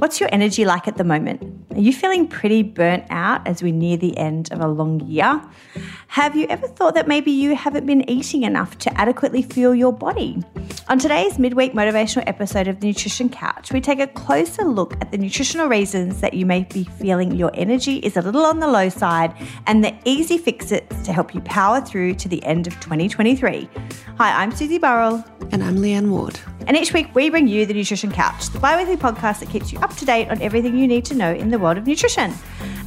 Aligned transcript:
What's 0.00 0.18
your 0.18 0.30
energy 0.32 0.64
like 0.64 0.88
at 0.88 0.96
the 0.96 1.04
moment? 1.04 1.42
Are 1.72 1.78
you 1.78 1.92
feeling 1.92 2.26
pretty 2.26 2.62
burnt 2.62 3.04
out 3.10 3.46
as 3.46 3.62
we 3.62 3.70
near 3.70 3.98
the 3.98 4.16
end 4.16 4.50
of 4.50 4.58
a 4.62 4.66
long 4.66 5.00
year? 5.00 5.42
Have 6.08 6.34
you 6.34 6.46
ever 6.48 6.66
thought 6.66 6.94
that 6.94 7.06
maybe 7.06 7.30
you 7.30 7.54
haven't 7.54 7.84
been 7.84 8.08
eating 8.08 8.44
enough 8.44 8.78
to 8.78 8.98
adequately 8.98 9.42
fuel 9.42 9.74
your 9.74 9.92
body? 9.92 10.42
On 10.90 10.98
today's 10.98 11.38
midweek 11.38 11.72
motivational 11.72 12.24
episode 12.26 12.66
of 12.66 12.80
the 12.80 12.88
Nutrition 12.88 13.28
Couch, 13.28 13.72
we 13.72 13.80
take 13.80 14.00
a 14.00 14.08
closer 14.08 14.64
look 14.64 14.94
at 15.00 15.12
the 15.12 15.18
nutritional 15.18 15.68
reasons 15.68 16.20
that 16.20 16.34
you 16.34 16.44
may 16.44 16.64
be 16.64 16.82
feeling 16.82 17.30
your 17.30 17.52
energy 17.54 17.98
is 17.98 18.16
a 18.16 18.22
little 18.22 18.44
on 18.44 18.58
the 18.58 18.66
low 18.66 18.88
side 18.88 19.32
and 19.68 19.84
the 19.84 19.94
easy 20.04 20.36
fixes 20.36 20.80
to 21.04 21.12
help 21.12 21.32
you 21.32 21.40
power 21.42 21.80
through 21.80 22.14
to 22.14 22.28
the 22.28 22.42
end 22.42 22.66
of 22.66 22.72
2023. 22.80 23.70
Hi, 24.18 24.42
I'm 24.42 24.50
Susie 24.50 24.78
Burrell. 24.78 25.24
And 25.52 25.62
I'm 25.62 25.76
Leanne 25.76 26.10
Ward. 26.10 26.40
And 26.66 26.76
each 26.76 26.92
week 26.92 27.14
we 27.14 27.30
bring 27.30 27.46
you 27.46 27.66
the 27.66 27.74
Nutrition 27.74 28.10
Couch, 28.10 28.48
the 28.48 28.58
bi 28.58 28.76
weekly 28.76 28.96
podcast 28.96 29.38
that 29.40 29.48
keeps 29.48 29.72
you 29.72 29.78
up 29.80 29.96
to 29.96 30.04
date 30.04 30.28
on 30.28 30.42
everything 30.42 30.76
you 30.76 30.88
need 30.88 31.04
to 31.06 31.14
know 31.14 31.32
in 31.32 31.50
the 31.50 31.58
world 31.58 31.78
of 31.78 31.86
nutrition. 31.86 32.34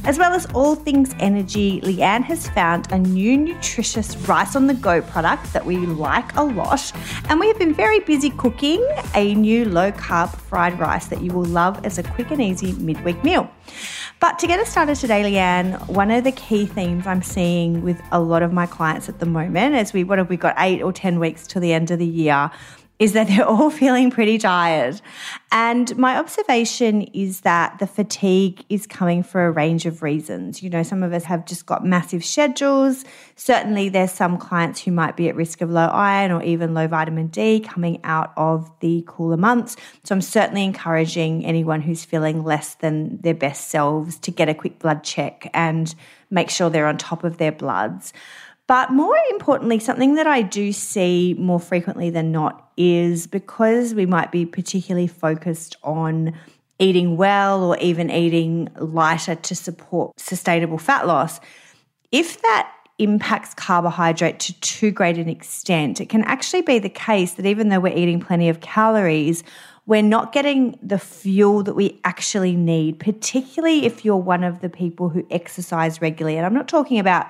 As 0.06 0.18
well 0.18 0.34
as 0.34 0.44
all 0.52 0.74
things 0.74 1.14
energy, 1.18 1.80
Leanne 1.80 2.24
has 2.24 2.46
found 2.50 2.92
a 2.92 2.98
new 2.98 3.38
nutritious 3.38 4.14
rice 4.28 4.54
on 4.54 4.66
the 4.66 4.74
go 4.74 5.00
product 5.00 5.50
that 5.54 5.64
we 5.64 5.78
like 5.78 6.36
a 6.36 6.42
lot. 6.42 6.92
And 7.30 7.40
we 7.40 7.48
have 7.48 7.58
been 7.58 7.72
very 7.72 7.93
busy 8.00 8.30
cooking 8.30 8.86
a 9.14 9.34
new 9.34 9.64
low 9.64 9.92
carb 9.92 10.34
fried 10.36 10.78
rice 10.78 11.06
that 11.06 11.20
you 11.20 11.32
will 11.32 11.44
love 11.44 11.84
as 11.84 11.98
a 11.98 12.02
quick 12.02 12.30
and 12.30 12.40
easy 12.40 12.72
midweek 12.74 13.22
meal. 13.24 13.50
But 14.20 14.38
to 14.38 14.46
get 14.46 14.60
us 14.60 14.70
started 14.70 14.96
today, 14.96 15.22
Leanne, 15.22 15.88
one 15.88 16.10
of 16.10 16.24
the 16.24 16.32
key 16.32 16.66
themes 16.66 17.06
I'm 17.06 17.22
seeing 17.22 17.82
with 17.82 18.00
a 18.10 18.20
lot 18.20 18.42
of 18.42 18.52
my 18.52 18.66
clients 18.66 19.08
at 19.08 19.18
the 19.18 19.26
moment, 19.26 19.74
is 19.74 19.92
we 19.92 20.04
what 20.04 20.18
have 20.18 20.30
we 20.30 20.36
got 20.36 20.54
eight 20.58 20.82
or 20.82 20.92
ten 20.92 21.18
weeks 21.20 21.46
to 21.48 21.60
the 21.60 21.72
end 21.72 21.90
of 21.90 21.98
the 21.98 22.06
year, 22.06 22.50
is 22.98 23.12
that 23.12 23.26
they're 23.28 23.46
all 23.46 23.70
feeling 23.82 24.10
pretty 24.10 24.38
tired. 24.38 25.00
And 25.50 25.96
my 25.96 26.16
observation 26.16 27.02
is 27.12 27.40
that 27.40 27.78
the 27.78 27.86
fatigue 27.86 28.64
is 28.68 28.86
coming 28.86 29.22
for 29.22 29.46
a 29.46 29.50
range 29.50 29.86
of 29.86 30.02
reasons. 30.02 30.62
You 30.62 30.70
know, 30.70 30.82
some 30.82 31.02
of 31.02 31.12
us 31.12 31.24
have 31.24 31.44
just 31.44 31.66
got 31.66 31.84
massive 31.84 32.24
schedules. 32.24 33.04
Certainly, 33.36 33.90
there's 33.90 34.12
some 34.12 34.38
clients 34.38 34.80
who 34.80 34.90
might 34.90 35.16
be 35.16 35.28
at 35.28 35.36
risk 35.36 35.60
of 35.60 35.70
low 35.70 35.86
iron 35.86 36.30
or 36.30 36.42
even 36.42 36.74
low 36.74 36.86
vitamin 36.86 37.28
D 37.28 37.60
coming 37.60 38.00
out 38.04 38.32
of 38.36 38.70
the 38.80 39.04
cooler 39.06 39.36
months. 39.36 39.76
So, 40.04 40.14
I'm 40.14 40.22
certainly 40.22 40.64
encouraging 40.64 41.44
anyone 41.44 41.80
who's 41.80 42.04
feeling 42.04 42.44
less 42.44 42.74
than 42.76 43.20
their 43.20 43.34
best 43.34 43.68
selves 43.68 44.18
to 44.20 44.30
get 44.30 44.48
a 44.48 44.54
quick 44.54 44.78
blood 44.78 45.04
check 45.04 45.50
and 45.54 45.94
make 46.30 46.50
sure 46.50 46.70
they're 46.70 46.86
on 46.86 46.98
top 46.98 47.24
of 47.24 47.38
their 47.38 47.52
bloods. 47.52 48.12
But 48.66 48.90
more 48.90 49.16
importantly, 49.30 49.78
something 49.78 50.14
that 50.14 50.26
I 50.26 50.42
do 50.42 50.72
see 50.72 51.34
more 51.38 51.60
frequently 51.60 52.08
than 52.10 52.32
not 52.32 52.70
is 52.76 53.26
because 53.26 53.94
we 53.94 54.06
might 54.06 54.32
be 54.32 54.46
particularly 54.46 55.06
focused 55.06 55.76
on 55.82 56.32
eating 56.78 57.16
well 57.16 57.62
or 57.62 57.78
even 57.78 58.10
eating 58.10 58.68
lighter 58.76 59.34
to 59.34 59.54
support 59.54 60.18
sustainable 60.18 60.78
fat 60.78 61.06
loss. 61.06 61.40
If 62.10 62.40
that 62.42 62.70
impacts 62.98 63.54
carbohydrate 63.54 64.38
to 64.40 64.60
too 64.60 64.90
great 64.90 65.18
an 65.18 65.28
extent, 65.28 66.00
it 66.00 66.08
can 66.08 66.22
actually 66.24 66.62
be 66.62 66.78
the 66.78 66.88
case 66.88 67.34
that 67.34 67.46
even 67.46 67.68
though 67.68 67.80
we're 67.80 67.96
eating 67.96 68.20
plenty 68.20 68.48
of 68.48 68.60
calories, 68.60 69.44
we're 69.86 70.02
not 70.02 70.32
getting 70.32 70.78
the 70.82 70.98
fuel 70.98 71.62
that 71.64 71.74
we 71.74 72.00
actually 72.04 72.56
need, 72.56 72.98
particularly 72.98 73.84
if 73.84 74.04
you're 74.04 74.16
one 74.16 74.42
of 74.42 74.60
the 74.60 74.70
people 74.70 75.10
who 75.10 75.26
exercise 75.30 76.00
regularly. 76.00 76.38
And 76.38 76.46
I'm 76.46 76.54
not 76.54 76.68
talking 76.68 76.98
about 76.98 77.26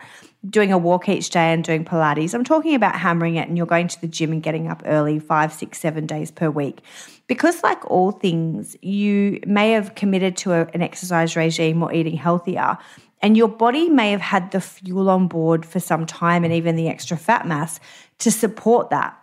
doing 0.49 0.73
a 0.73 0.79
walk 0.79 1.09
each 1.09 1.31
day 1.31 1.53
and 1.53 1.65
doing 1.65 1.85
Pilates. 1.85 2.35
I'm 2.35 2.45
talking 2.45 2.75
about 2.75 2.97
hammering 2.97 3.37
it 3.37 3.49
and 3.49 3.57
you're 3.57 3.67
going 3.67 3.89
to 3.89 4.01
the 4.01 4.07
gym 4.07 4.33
and 4.33 4.43
getting 4.43 4.69
up 4.69 4.83
early 4.85 5.19
five, 5.19 5.53
six, 5.53 5.79
seven 5.79 6.07
days 6.07 6.31
per 6.31 6.51
week. 6.51 6.81
Because, 7.27 7.63
like 7.63 7.91
all 7.91 8.13
things, 8.13 8.77
you 8.83 9.41
may 9.47 9.71
have 9.73 9.95
committed 9.95 10.37
to 10.39 10.53
a, 10.53 10.67
an 10.75 10.83
exercise 10.83 11.37
regime 11.37 11.83
or 11.83 11.93
eating 11.93 12.17
healthier, 12.17 12.77
and 13.23 13.35
your 13.35 13.49
body 13.49 13.89
may 13.89 14.11
have 14.11 14.21
had 14.21 14.51
the 14.51 14.61
fuel 14.61 15.09
on 15.09 15.29
board 15.29 15.65
for 15.65 15.81
some 15.81 16.05
time 16.05 16.45
and 16.45 16.53
even 16.53 16.77
the 16.77 16.89
extra 16.89 17.17
fat 17.17 17.47
mass 17.47 17.81
to 18.19 18.31
support 18.31 18.91
that. 18.91 19.19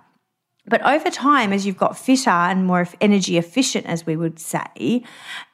But 0.66 0.82
over 0.84 1.10
time, 1.10 1.54
as 1.54 1.66
you've 1.66 1.78
got 1.78 1.98
fitter 1.98 2.30
and 2.30 2.66
more 2.66 2.88
energy 3.00 3.38
efficient, 3.38 3.86
as 3.86 4.06
we 4.06 4.16
would 4.16 4.40
say, 4.40 5.04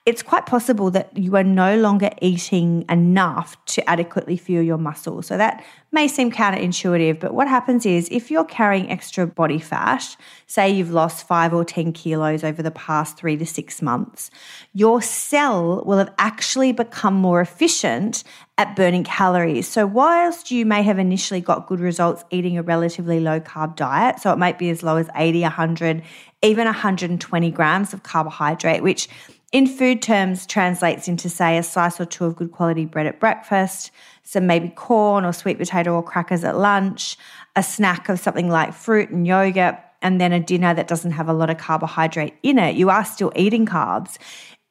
it's 0.08 0.24
quite 0.24 0.46
possible 0.46 0.90
that 0.90 1.10
you 1.18 1.36
are 1.36 1.44
no 1.44 1.76
longer 1.76 2.10
eating 2.22 2.86
enough 2.88 3.58
to 3.66 3.88
adequately 3.90 4.38
fuel 4.38 4.64
your 4.64 4.78
muscles. 4.78 5.28
So 5.28 5.36
that 5.36 5.62
may 5.92 6.08
seem 6.08 6.32
counterintuitive, 6.32 7.20
but 7.20 7.34
what 7.34 7.50
happens 7.50 7.86
is 7.86 8.08
if 8.10 8.32
you're 8.32 8.46
carrying 8.46 8.90
extra 8.90 9.28
body 9.28 9.60
fat, 9.60 10.16
say 10.46 10.70
you've 10.70 10.92
lost 10.92 11.28
five 11.28 11.54
or 11.54 11.66
10 11.66 11.92
kilos 11.92 12.46
over 12.46 12.64
the 12.64 12.72
past 12.72 13.18
three 13.18 13.36
to 13.36 13.46
six 13.46 13.82
months, 13.82 14.32
your 14.72 15.02
cell 15.02 15.84
will 15.86 15.98
have 15.98 16.14
actually 16.18 16.72
become 16.72 17.16
more 17.16 17.42
efficient 17.42 18.24
at 18.58 18.78
burning 18.78 19.04
calories. 19.04 19.68
So, 19.68 19.86
whilst 19.86 20.52
you 20.52 20.66
may 20.66 20.84
have 20.84 21.00
initially 21.00 21.42
got 21.42 21.68
good 21.68 21.82
results 21.82 22.24
eating 22.32 22.58
a 22.58 22.64
relatively 22.64 23.20
low 23.20 23.42
carb 23.42 23.76
diet, 23.76 24.20
so 24.20 24.32
it 24.32 24.38
might 24.38 24.58
be 24.58 24.70
as 24.70 24.84
low 24.84 24.96
as 24.96 25.10
80, 25.16 25.42
100, 25.42 26.02
even 26.42 26.66
120 26.66 27.52
grams 27.52 27.94
of 27.94 28.04
carbohydrate, 28.04 28.82
which 28.82 29.10
in 29.52 29.66
food 29.66 30.02
terms 30.02 30.46
translates 30.46 31.08
into, 31.08 31.30
say, 31.30 31.58
a 31.58 31.64
slice 31.64 32.00
or 32.00 32.06
two 32.06 32.26
of 32.26 32.36
good 32.36 32.52
quality 32.52 32.86
bread 32.86 33.08
at 33.08 33.20
breakfast, 33.20 33.92
some 34.24 34.46
maybe 34.46 34.70
corn 34.70 35.24
or 35.24 35.32
sweet 35.32 35.58
potato 35.58 35.94
or 35.94 36.04
crackers 36.04 36.44
at 36.44 36.58
lunch, 36.58 37.18
a 37.56 37.64
snack 37.64 38.10
of 38.10 38.20
something 38.20 38.50
like 38.50 38.74
fruit 38.74 39.10
and 39.10 39.26
yogurt, 39.26 39.78
and 40.02 40.20
then 40.20 40.34
a 40.34 40.40
dinner 40.40 40.74
that 40.74 40.88
doesn't 40.88 41.12
have 41.12 41.30
a 41.30 41.34
lot 41.34 41.50
of 41.50 41.58
carbohydrate 41.58 42.36
in 42.44 42.60
it. 42.60 42.76
You 42.76 42.90
are 42.90 43.06
still 43.06 43.32
eating 43.36 43.66
carbs. 43.66 44.18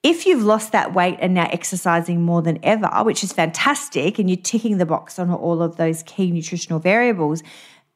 If 0.02 0.24
you've 0.24 0.44
lost 0.44 0.70
that 0.72 0.94
weight 0.94 1.18
and 1.20 1.34
now 1.34 1.48
exercising 1.50 2.22
more 2.22 2.42
than 2.42 2.60
ever, 2.62 2.88
which 3.02 3.24
is 3.24 3.32
fantastic, 3.32 4.18
and 4.18 4.30
you're 4.30 4.36
ticking 4.36 4.78
the 4.78 4.86
box 4.86 5.18
on 5.18 5.32
all 5.32 5.62
of 5.62 5.76
those 5.76 6.02
key 6.04 6.30
nutritional 6.30 6.78
variables, 6.78 7.42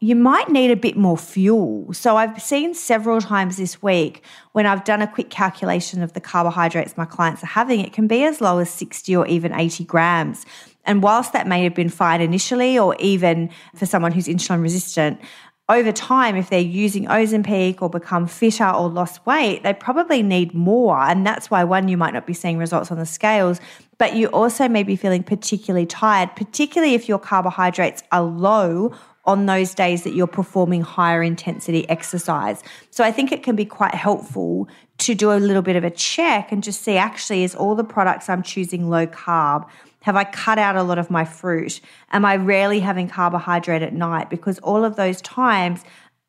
you 0.01 0.17
might 0.17 0.49
need 0.49 0.71
a 0.71 0.77
bit 0.77 0.97
more 0.97 1.19
fuel. 1.19 1.93
So 1.93 2.17
I've 2.17 2.41
seen 2.41 2.73
several 2.73 3.21
times 3.21 3.59
this 3.59 3.83
week 3.83 4.23
when 4.53 4.65
I've 4.65 4.85
done 4.85 5.03
a 5.03 5.07
quick 5.07 5.29
calculation 5.29 6.03
of 6.03 6.15
the 6.15 6.21
carbohydrates 6.21 6.97
my 6.97 7.05
clients 7.05 7.43
are 7.43 7.49
having, 7.49 7.81
it 7.81 7.93
can 7.93 8.07
be 8.07 8.25
as 8.25 8.41
low 8.41 8.59
as 8.59 8.71
60 8.71 9.15
or 9.15 9.27
even 9.27 9.53
80 9.53 9.85
grams. 9.85 10.47
And 10.87 11.03
whilst 11.03 11.35
that 11.35 11.47
may 11.47 11.63
have 11.65 11.75
been 11.75 11.91
fine 11.91 12.23
initially, 12.23 12.79
or 12.79 12.97
even 12.99 13.51
for 13.77 13.85
someone 13.85 14.13
who's 14.13 14.27
insulin 14.27 14.63
resistant, 14.63 15.21
over 15.69 15.93
time, 15.93 16.35
if 16.35 16.51
they're 16.51 16.59
using 16.59 17.05
Ozempic 17.07 17.81
or 17.81 17.89
become 17.89 18.27
fitter 18.27 18.69
or 18.69 18.89
lost 18.89 19.25
weight, 19.25 19.63
they 19.63 19.73
probably 19.73 20.21
need 20.21 20.53
more. 20.53 20.99
And 20.99 21.25
that's 21.25 21.49
why, 21.49 21.63
one, 21.63 21.87
you 21.87 21.97
might 21.97 22.13
not 22.13 22.27
be 22.27 22.33
seeing 22.33 22.59
results 22.59 22.91
on 22.91 22.99
the 22.99 23.07
scales, 23.07 23.61
but 23.97 24.17
you 24.17 24.27
also 24.29 24.67
may 24.67 24.83
be 24.83 24.97
feeling 24.97 25.23
particularly 25.23 25.87
tired, 25.87 26.35
particularly 26.35 26.95
if 26.95 27.09
your 27.09 27.21
carbohydrates 27.21 28.03
are 28.11 28.23
low 28.23 28.93
on 29.25 29.47
those 29.47 29.75
days 29.75 30.03
that 30.05 30.15
you're 30.15 30.27
performing 30.27 30.81
higher 30.81 31.23
intensity 31.23 31.89
exercise. 31.89 32.63
So 32.91 33.05
I 33.05 33.13
think 33.13 33.33
it 33.33 33.43
can 33.43 33.55
be 33.55 33.65
quite 33.65 33.95
helpful 33.95 34.69
to 34.99 35.15
do 35.15 35.33
a 35.33 35.35
little 35.35 35.63
bit 35.63 35.77
of 35.77 35.85
a 35.85 35.91
check 35.91 36.53
and 36.53 36.63
just 36.63 36.83
see 36.83 36.97
actually, 36.97 37.45
is 37.45 37.55
all 37.55 37.75
the 37.75 37.85
products 37.85 38.29
I'm 38.29 38.43
choosing 38.43 38.89
low 38.89 39.07
carb? 39.07 39.69
Have 40.03 40.17
I 40.17 40.25
cut 40.25 40.59
out 40.59 40.77
a 40.77 40.83
lot 40.83 40.99
of 40.99 41.11
my 41.11 41.25
fruit? 41.25 41.81
Am 42.13 42.25
I 42.25 42.37
rarely 42.37 42.81
having 42.81 43.09
carbohydrate 43.09 43.83
at 43.83 43.93
night? 43.93 44.31
Because 44.31 44.59
all 44.61 44.85
of 44.85 44.97
those 44.97 45.21
times 45.21 45.85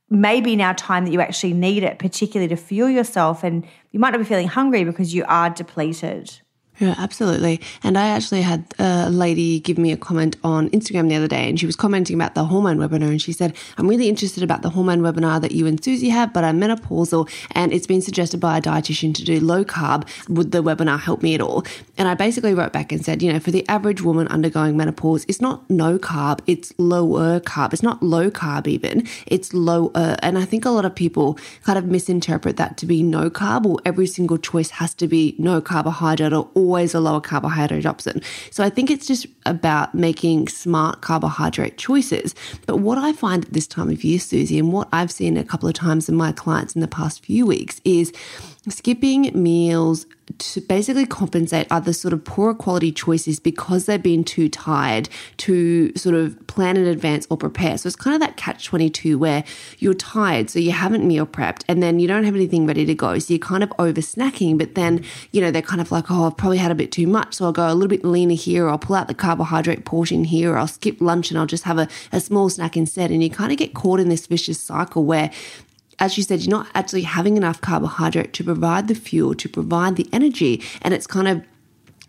may 0.10 0.42
be 0.42 0.58
now 0.58 0.74
time 0.74 1.06
that 1.06 1.12
you 1.12 1.22
actually 1.22 1.54
need 1.54 1.84
it, 1.84 1.98
particularly 1.98 2.50
to 2.50 2.58
fuel 2.58 2.90
yourself. 2.90 3.46
And 3.46 3.66
you 3.92 4.00
might 4.00 4.12
not 4.12 4.18
be 4.18 4.26
feeling 4.26 4.50
hungry 4.50 4.84
because 4.84 5.14
you 5.14 5.24
are 5.30 5.50
depleted. 5.50 6.42
Yeah, 6.80 6.96
absolutely. 6.98 7.62
And 7.84 7.96
I 7.96 8.08
actually 8.08 8.42
had 8.42 8.66
a 8.80 9.08
lady 9.12 9.60
give 9.60 9.78
me 9.78 9.92
a 9.92 9.98
comment 9.98 10.36
on 10.44 10.68
Instagram 10.72 11.10
the 11.10 11.16
other 11.16 11.28
day, 11.28 11.48
and 11.48 11.60
she 11.60 11.68
was 11.68 11.76
commenting 11.76 12.16
about 12.16 12.34
the 12.34 12.46
hormone 12.46 12.80
webinar. 12.80 13.10
And 13.10 13.22
she 13.22 13.34
said, 13.34 13.56
I'm 13.78 13.88
really 13.88 14.10
interested 14.10 14.42
about 14.42 14.64
the 14.64 14.72
hormone 14.72 15.02
webinar 15.02 15.40
that 15.42 15.52
you 15.52 15.68
and 15.68 15.84
Susie 15.84 16.10
have, 16.10 16.34
but 16.34 16.44
I'm 16.44 16.60
menopausal, 16.60 17.30
and 17.52 17.72
it's 17.72 17.86
been 17.86 18.02
suggested 18.02 18.40
by 18.40 18.58
a 18.58 18.62
dietitian 18.62 19.14
to 19.14 19.24
do 19.24 19.40
low 19.40 19.64
carb. 19.64 20.08
Would 20.28 20.54
the 20.54 20.64
webinar 20.64 21.00
help 21.00 21.22
me 21.22 21.36
at 21.36 21.42
all? 21.42 21.64
And 22.00 22.08
I 22.08 22.16
basically 22.16 22.56
wrote 22.56 22.74
back 22.74 22.92
and 22.92 23.06
said, 23.06 23.22
you 23.22 23.32
know, 23.32 23.40
for 23.40 23.52
the 23.52 23.68
average 23.70 24.02
woman 24.02 24.28
undergoing 24.30 24.76
menopause, 24.76 25.24
it's 25.28 25.42
not 25.42 25.70
no 25.70 26.00
carb, 26.00 26.40
it's 26.48 26.74
lower 26.80 27.40
carb. 27.42 27.74
It's 27.74 27.84
not 27.84 28.02
low 28.02 28.32
carb 28.32 28.66
even, 28.66 29.08
it's 29.28 29.54
lower. 29.54 29.92
And 30.24 30.36
I 30.36 30.46
think 30.46 30.66
a 30.66 30.72
lot 30.72 30.86
of 30.86 30.96
people 30.96 31.38
kind 31.64 31.78
of 31.78 31.86
misinterpret 31.86 32.58
that 32.58 32.78
to 32.78 32.88
be 32.88 33.04
no 33.04 33.30
carb, 33.30 33.68
or 33.68 33.78
every 33.86 34.08
single 34.08 34.40
choice 34.40 34.72
has 34.72 34.96
to 34.96 35.08
be 35.08 35.36
no 35.38 35.62
carbohydrate 35.62 36.34
or 36.34 36.50
always 36.62 36.94
a 36.94 37.00
lower 37.00 37.22
carbohydrate 37.22 37.86
option. 37.86 38.22
So 38.52 38.64
I 38.64 38.70
think 38.70 38.90
it's 38.92 39.08
just 39.08 39.26
about 39.46 39.96
making 39.96 40.48
smart 40.48 41.02
carbohydrate 41.02 41.78
choices. 41.78 42.36
But 42.66 42.78
what 42.78 42.98
I 42.98 43.14
find 43.14 43.46
at 43.46 43.54
this 43.54 43.68
time 43.68 43.90
of 43.90 44.04
year, 44.04 44.20
Susie, 44.20 44.60
and 44.60 44.72
what 44.72 44.88
I've 44.92 45.12
seen 45.12 45.38
a 45.38 45.44
couple 45.44 45.68
of 45.68 45.74
times 45.74 46.10
in 46.10 46.16
my 46.16 46.32
clients 46.32 46.76
in 46.76 46.82
the 46.82 46.88
past 46.88 47.26
few 47.26 47.46
weeks 47.46 47.82
is 47.84 48.14
skipping 48.70 49.32
meals 49.34 50.06
to 50.38 50.62
basically 50.62 51.06
compensate 51.06 51.68
other 51.72 51.92
sort 51.92 52.14
of 52.14 52.24
poorer 52.24 52.54
quality 52.54 52.92
choices 52.92 53.40
because 53.40 53.86
they've 53.86 54.02
been 54.02 54.24
too 54.24 54.48
tired 54.48 55.10
to 55.38 55.92
sort 55.96 56.16
of 56.16 56.48
plan 56.48 56.78
in 56.78 56.86
advance 56.86 57.28
or 57.30 57.38
prepare. 57.38 57.78
So 57.78 57.88
it's 57.88 57.96
kind 57.96 58.14
of 58.14 58.22
that 58.22 58.38
catch 58.38 58.66
22 58.66 59.18
where 59.18 59.44
you're 59.80 59.94
tired, 59.94 60.50
so 60.50 60.60
you 60.60 60.72
haven't 60.72 61.06
meal 61.06 61.26
prepped, 61.26 61.64
and 61.68 61.82
then 61.82 62.00
you 62.00 62.08
don't 62.08 62.24
have 62.24 62.36
anything 62.36 62.66
ready 62.66 62.86
to 62.86 62.96
go. 62.96 63.18
So 63.20 63.34
you're 63.34 63.40
kind 63.40 63.64
of 63.64 63.74
over 63.80 64.00
snacking, 64.00 64.58
but 64.58 64.76
then, 64.76 65.04
you 65.32 65.42
know, 65.42 65.52
they're 65.52 65.62
kind 65.62 65.82
of 65.82 65.92
like, 65.92 66.10
oh, 66.10 66.28
I've 66.28 66.38
probably 66.38 66.60
had 66.60 66.72
a 66.72 66.76
bit 66.76 66.92
too 66.92 67.08
much. 67.08 67.36
So 67.36 67.46
I'll 67.46 67.52
go 67.52 67.68
a 67.68 67.74
little 67.74 67.90
bit 67.90 68.06
leaner 68.06 68.36
here, 68.36 68.68
or 68.68 68.70
I'll 68.70 68.80
pull 68.80 68.96
out 68.96 69.08
the 69.08 69.16
carbohydrate 69.32 69.86
portion 69.86 70.26
here, 70.26 70.52
or 70.52 70.58
I'll 70.58 70.68
skip 70.68 71.00
lunch 71.00 71.32
and 71.32 71.40
I'll 71.40 71.46
just 71.46 71.64
have 71.64 71.78
a, 71.78 71.88
a 72.12 72.20
small 72.20 72.50
snack 72.50 72.76
instead. 72.76 73.12
And 73.12 73.24
you 73.24 73.30
kind 73.30 73.52
of 73.52 73.58
get 73.58 73.74
caught 73.74 74.02
in 74.02 74.10
this 74.10 74.28
vicious 74.28 74.60
cycle 74.60 75.06
where 75.06 75.32
as 76.00 76.18
you 76.18 76.24
said, 76.24 76.42
you're 76.42 76.50
not 76.50 76.68
actually 76.74 77.04
having 77.04 77.38
enough 77.38 77.62
carbohydrate 77.62 78.34
to 78.34 78.44
provide 78.44 78.88
the 78.88 78.96
fuel, 78.96 79.36
to 79.36 79.48
provide 79.48 79.98
the 79.98 80.10
energy. 80.12 80.60
And 80.82 80.96
it's 80.96 81.06
kind 81.06 81.28
of 81.28 81.44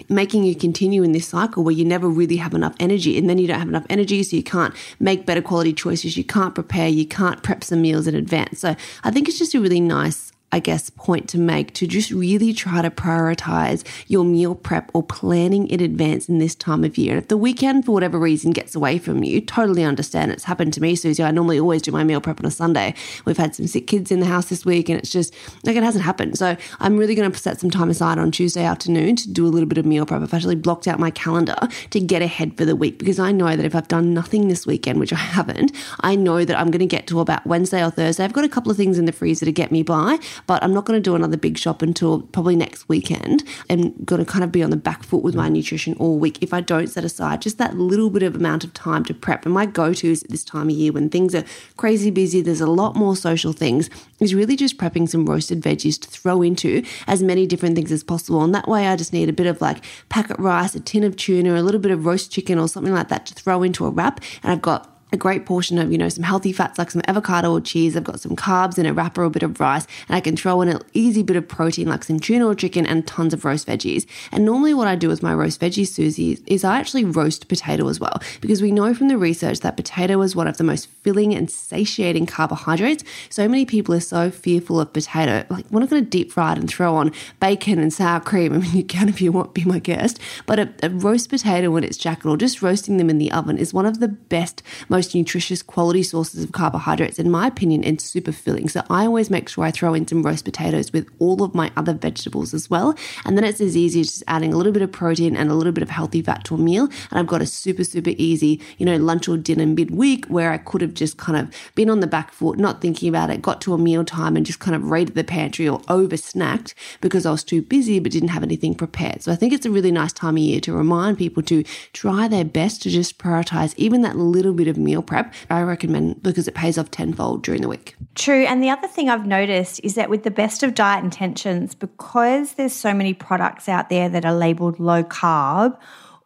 making 0.08 0.44
you 0.44 0.54
continue 0.54 1.02
in 1.02 1.12
this 1.12 1.28
cycle 1.28 1.62
where 1.62 1.74
you 1.74 1.84
never 1.84 2.08
really 2.08 2.38
have 2.38 2.54
enough 2.54 2.74
energy. 2.80 3.18
And 3.18 3.28
then 3.28 3.36
you 3.36 3.46
don't 3.46 3.58
have 3.58 3.68
enough 3.68 3.84
energy 3.90 4.22
so 4.22 4.34
you 4.34 4.42
can't 4.42 4.74
make 4.98 5.26
better 5.26 5.42
quality 5.42 5.74
choices. 5.74 6.16
You 6.16 6.24
can't 6.24 6.54
prepare. 6.54 6.88
You 6.88 7.06
can't 7.06 7.42
prep 7.42 7.62
some 7.62 7.82
meals 7.82 8.06
in 8.06 8.14
advance. 8.14 8.60
So 8.60 8.74
i 9.04 9.10
think 9.10 9.28
it's 9.28 9.38
just 9.38 9.54
a 9.54 9.60
really 9.60 9.80
nice 9.80 10.31
I 10.52 10.58
guess, 10.58 10.90
point 10.90 11.28
to 11.30 11.38
make 11.38 11.72
to 11.74 11.86
just 11.86 12.10
really 12.10 12.52
try 12.52 12.82
to 12.82 12.90
prioritize 12.90 13.84
your 14.06 14.24
meal 14.24 14.54
prep 14.54 14.90
or 14.94 15.02
planning 15.02 15.66
in 15.68 15.80
advance 15.80 16.28
in 16.28 16.38
this 16.38 16.54
time 16.54 16.84
of 16.84 16.98
year. 16.98 17.12
And 17.12 17.22
if 17.22 17.28
the 17.28 17.36
weekend, 17.36 17.86
for 17.86 17.92
whatever 17.92 18.18
reason, 18.18 18.50
gets 18.50 18.74
away 18.74 18.98
from 18.98 19.24
you, 19.24 19.40
totally 19.40 19.82
understand. 19.82 20.30
It's 20.30 20.44
happened 20.44 20.74
to 20.74 20.80
me, 20.80 20.94
Susie. 20.94 21.22
I 21.22 21.30
normally 21.30 21.58
always 21.58 21.82
do 21.82 21.90
my 21.90 22.04
meal 22.04 22.20
prep 22.20 22.40
on 22.40 22.46
a 22.46 22.50
Sunday. 22.50 22.94
We've 23.24 23.36
had 23.36 23.54
some 23.54 23.66
sick 23.66 23.86
kids 23.86 24.10
in 24.10 24.20
the 24.20 24.26
house 24.26 24.46
this 24.46 24.64
week, 24.64 24.88
and 24.88 24.98
it's 24.98 25.10
just 25.10 25.34
like 25.64 25.76
it 25.76 25.82
hasn't 25.82 26.04
happened. 26.04 26.36
So 26.36 26.56
I'm 26.80 26.96
really 26.96 27.14
going 27.14 27.30
to 27.30 27.38
set 27.38 27.58
some 27.58 27.70
time 27.70 27.88
aside 27.90 28.18
on 28.18 28.30
Tuesday 28.30 28.64
afternoon 28.64 29.16
to 29.16 29.30
do 29.30 29.46
a 29.46 29.48
little 29.48 29.68
bit 29.68 29.78
of 29.78 29.86
meal 29.86 30.04
prep. 30.04 30.22
I've 30.22 30.34
actually 30.34 30.56
blocked 30.56 30.86
out 30.86 30.98
my 30.98 31.10
calendar 31.10 31.56
to 31.90 32.00
get 32.00 32.20
ahead 32.20 32.56
for 32.56 32.64
the 32.64 32.76
week 32.76 32.98
because 32.98 33.18
I 33.18 33.32
know 33.32 33.56
that 33.56 33.64
if 33.64 33.74
I've 33.74 33.88
done 33.88 34.12
nothing 34.12 34.48
this 34.48 34.66
weekend, 34.66 35.00
which 35.00 35.12
I 35.12 35.16
haven't, 35.16 35.72
I 36.00 36.14
know 36.14 36.44
that 36.44 36.58
I'm 36.58 36.70
going 36.70 36.80
to 36.80 36.86
get 36.86 37.06
to 37.08 37.20
about 37.20 37.46
Wednesday 37.46 37.82
or 37.82 37.90
Thursday. 37.90 38.24
I've 38.24 38.32
got 38.32 38.44
a 38.44 38.48
couple 38.48 38.70
of 38.70 38.76
things 38.76 38.98
in 38.98 39.06
the 39.06 39.12
freezer 39.12 39.46
to 39.46 39.52
get 39.52 39.72
me 39.72 39.82
by, 39.82 40.18
but 40.46 40.62
I'm 40.62 40.74
not 40.74 40.84
going 40.84 40.96
to 40.96 41.02
do 41.02 41.14
another 41.14 41.36
big 41.36 41.58
shop 41.58 41.82
until 41.82 42.22
probably 42.22 42.56
next 42.56 42.88
weekend 42.88 43.44
and 43.68 43.94
going 44.04 44.24
to 44.24 44.30
kind 44.30 44.44
of 44.44 44.52
be 44.52 44.62
on 44.62 44.70
the 44.70 44.76
back 44.76 45.02
foot 45.02 45.22
with 45.22 45.34
my 45.34 45.48
mm. 45.48 45.52
nutrition 45.52 45.94
all 45.98 46.18
week 46.18 46.38
if 46.42 46.52
I 46.52 46.60
don't 46.60 46.88
set 46.88 47.04
aside 47.04 47.42
just 47.42 47.58
that 47.58 47.76
little 47.76 48.10
bit 48.10 48.22
of 48.22 48.34
amount 48.34 48.64
of 48.64 48.74
time 48.74 49.04
to 49.04 49.14
prep. 49.14 49.44
And 49.44 49.54
my 49.54 49.66
go 49.66 49.92
tos 49.92 50.22
at 50.22 50.30
this 50.30 50.44
time 50.44 50.68
of 50.68 50.74
year 50.74 50.92
when 50.92 51.08
things 51.08 51.34
are 51.34 51.44
crazy 51.76 52.10
busy, 52.10 52.40
there's 52.40 52.60
a 52.60 52.66
lot 52.66 52.96
more 52.96 53.16
social 53.16 53.52
things, 53.52 53.88
is 54.20 54.34
really 54.34 54.56
just 54.56 54.78
prepping 54.78 55.08
some 55.08 55.26
roasted 55.26 55.60
veggies 55.60 56.00
to 56.00 56.08
throw 56.08 56.42
into 56.42 56.84
as 57.06 57.22
many 57.22 57.46
different 57.46 57.74
things 57.74 57.92
as 57.92 58.04
possible. 58.04 58.42
And 58.42 58.54
that 58.54 58.68
way 58.68 58.86
I 58.86 58.96
just 58.96 59.12
need 59.12 59.28
a 59.28 59.32
bit 59.32 59.46
of 59.46 59.60
like 59.60 59.84
packet 60.08 60.38
rice, 60.38 60.74
a 60.74 60.80
tin 60.80 61.04
of 61.04 61.16
tuna, 61.16 61.60
a 61.60 61.62
little 61.62 61.80
bit 61.80 61.90
of 61.90 62.06
roast 62.06 62.30
chicken 62.30 62.58
or 62.58 62.68
something 62.68 62.92
like 62.92 63.08
that 63.08 63.26
to 63.26 63.34
throw 63.34 63.62
into 63.62 63.86
a 63.86 63.90
wrap. 63.90 64.20
And 64.42 64.52
I've 64.52 64.62
got 64.62 64.91
a 65.12 65.16
great 65.16 65.46
portion 65.46 65.78
of, 65.78 65.92
you 65.92 65.98
know, 65.98 66.08
some 66.08 66.22
healthy 66.22 66.52
fats 66.52 66.78
like 66.78 66.90
some 66.90 67.02
avocado 67.06 67.52
or 67.52 67.60
cheese. 67.60 67.96
I've 67.96 68.04
got 68.04 68.20
some 68.20 68.34
carbs 68.34 68.78
in 68.78 68.86
a 68.86 68.92
wrapper 68.92 69.22
or 69.22 69.26
a 69.26 69.30
bit 69.30 69.42
of 69.42 69.60
rice, 69.60 69.86
and 70.08 70.16
I 70.16 70.20
can 70.20 70.36
throw 70.36 70.62
in 70.62 70.68
an 70.68 70.80
easy 70.94 71.22
bit 71.22 71.36
of 71.36 71.46
protein 71.46 71.88
like 71.88 72.04
some 72.04 72.18
tuna 72.18 72.46
or 72.46 72.54
chicken 72.54 72.86
and 72.86 73.06
tons 73.06 73.34
of 73.34 73.44
roast 73.44 73.66
veggies. 73.66 74.06
And 74.30 74.44
normally, 74.44 74.74
what 74.74 74.88
I 74.88 74.96
do 74.96 75.08
with 75.08 75.22
my 75.22 75.34
roast 75.34 75.60
veggies, 75.60 75.88
Susie, 75.88 76.42
is 76.46 76.64
I 76.64 76.78
actually 76.78 77.04
roast 77.04 77.48
potato 77.48 77.88
as 77.88 78.00
well, 78.00 78.20
because 78.40 78.62
we 78.62 78.72
know 78.72 78.94
from 78.94 79.08
the 79.08 79.18
research 79.18 79.60
that 79.60 79.76
potato 79.76 80.20
is 80.22 80.34
one 80.34 80.48
of 80.48 80.56
the 80.56 80.64
most 80.64 80.88
filling 81.02 81.34
and 81.34 81.50
satiating 81.50 82.26
carbohydrates. 82.26 83.04
So 83.28 83.48
many 83.48 83.66
people 83.66 83.94
are 83.94 84.00
so 84.00 84.30
fearful 84.30 84.80
of 84.80 84.92
potato. 84.92 85.44
Like, 85.50 85.66
we're 85.70 85.80
not 85.80 85.90
going 85.90 86.04
to 86.04 86.10
deep 86.10 86.32
fry 86.32 86.52
it 86.52 86.58
and 86.58 86.68
throw 86.68 86.94
on 86.94 87.12
bacon 87.40 87.78
and 87.78 87.92
sour 87.92 88.20
cream. 88.20 88.52
I 88.54 88.58
mean, 88.58 88.76
you 88.76 88.84
can 88.84 89.08
if 89.08 89.20
you 89.20 89.32
want, 89.32 89.54
be 89.54 89.64
my 89.64 89.78
guest. 89.78 90.18
But 90.46 90.58
a, 90.58 90.72
a 90.82 90.88
roast 90.88 91.28
potato 91.28 91.70
when 91.70 91.84
it's 91.84 91.96
jacket 91.96 92.26
or 92.26 92.36
just 92.36 92.62
roasting 92.62 92.96
them 92.96 93.10
in 93.10 93.18
the 93.18 93.30
oven 93.32 93.58
is 93.58 93.74
one 93.74 93.86
of 93.86 94.00
the 94.00 94.08
best, 94.08 94.62
most 94.88 95.01
most 95.02 95.16
nutritious 95.16 95.62
quality 95.62 96.04
sources 96.04 96.44
of 96.44 96.52
carbohydrates, 96.52 97.18
in 97.18 97.28
my 97.28 97.48
opinion, 97.48 97.82
and 97.82 98.00
super 98.00 98.30
filling. 98.30 98.68
So 98.68 98.84
I 98.88 99.04
always 99.04 99.30
make 99.30 99.48
sure 99.48 99.64
I 99.64 99.72
throw 99.72 99.94
in 99.94 100.06
some 100.06 100.22
roast 100.22 100.44
potatoes 100.44 100.92
with 100.92 101.08
all 101.18 101.42
of 101.42 101.56
my 101.56 101.72
other 101.76 101.92
vegetables 101.92 102.54
as 102.54 102.70
well. 102.70 102.94
And 103.24 103.36
then 103.36 103.42
it's 103.42 103.60
as 103.60 103.76
easy 103.76 104.02
as 104.02 104.06
just 104.06 104.22
adding 104.28 104.52
a 104.52 104.56
little 104.56 104.70
bit 104.70 104.80
of 104.80 104.92
protein 104.92 105.36
and 105.36 105.50
a 105.50 105.54
little 105.54 105.72
bit 105.72 105.82
of 105.82 105.90
healthy 105.90 106.22
fat 106.22 106.44
to 106.44 106.54
a 106.54 106.58
meal. 106.58 106.84
And 107.10 107.18
I've 107.18 107.26
got 107.26 107.42
a 107.42 107.46
super, 107.46 107.82
super 107.82 108.12
easy, 108.16 108.60
you 108.78 108.86
know, 108.86 108.96
lunch 108.96 109.28
or 109.28 109.36
dinner 109.36 109.66
midweek 109.66 110.26
where 110.26 110.52
I 110.52 110.58
could 110.58 110.82
have 110.82 110.94
just 110.94 111.16
kind 111.16 111.36
of 111.36 111.52
been 111.74 111.90
on 111.90 111.98
the 111.98 112.06
back 112.06 112.30
foot, 112.32 112.58
not 112.58 112.80
thinking 112.80 113.08
about 113.08 113.30
it, 113.30 113.42
got 113.42 113.60
to 113.62 113.74
a 113.74 113.78
meal 113.78 114.04
time 114.04 114.36
and 114.36 114.46
just 114.46 114.60
kind 114.60 114.76
of 114.76 114.88
raided 114.88 115.16
the 115.16 115.24
pantry 115.24 115.68
or 115.68 115.82
over 115.88 116.14
snacked 116.14 116.74
because 117.00 117.26
I 117.26 117.32
was 117.32 117.42
too 117.42 117.60
busy 117.60 117.98
but 117.98 118.12
didn't 118.12 118.28
have 118.28 118.44
anything 118.44 118.76
prepared. 118.76 119.24
So 119.24 119.32
I 119.32 119.34
think 119.34 119.52
it's 119.52 119.66
a 119.66 119.70
really 119.72 119.90
nice 119.90 120.12
time 120.12 120.36
of 120.36 120.42
year 120.44 120.60
to 120.60 120.72
remind 120.72 121.18
people 121.18 121.42
to 121.42 121.64
try 121.92 122.28
their 122.28 122.44
best 122.44 122.82
to 122.82 122.90
just 122.90 123.18
prioritize 123.18 123.74
even 123.76 124.02
that 124.02 124.16
little 124.16 124.52
bit 124.52 124.68
of 124.68 124.76
meal 124.76 124.91
meal 124.92 125.02
prep, 125.02 125.32
I 125.50 125.62
recommend 125.62 126.22
because 126.22 126.46
it 126.46 126.54
pays 126.54 126.76
off 126.76 126.90
tenfold 126.90 127.42
during 127.42 127.62
the 127.62 127.68
week. 127.68 127.96
True. 128.14 128.44
And 128.44 128.62
the 128.62 128.68
other 128.68 128.88
thing 128.88 129.08
I've 129.08 129.26
noticed 129.26 129.80
is 129.82 129.94
that 129.94 130.10
with 130.10 130.22
the 130.22 130.30
best 130.30 130.62
of 130.62 130.74
diet 130.74 131.02
intentions, 131.02 131.74
because 131.74 132.54
there's 132.54 132.74
so 132.74 132.92
many 132.92 133.14
products 133.14 133.68
out 133.68 133.88
there 133.88 134.08
that 134.10 134.24
are 134.24 134.34
labeled 134.34 134.78
low 134.78 135.02
carb, 135.02 135.78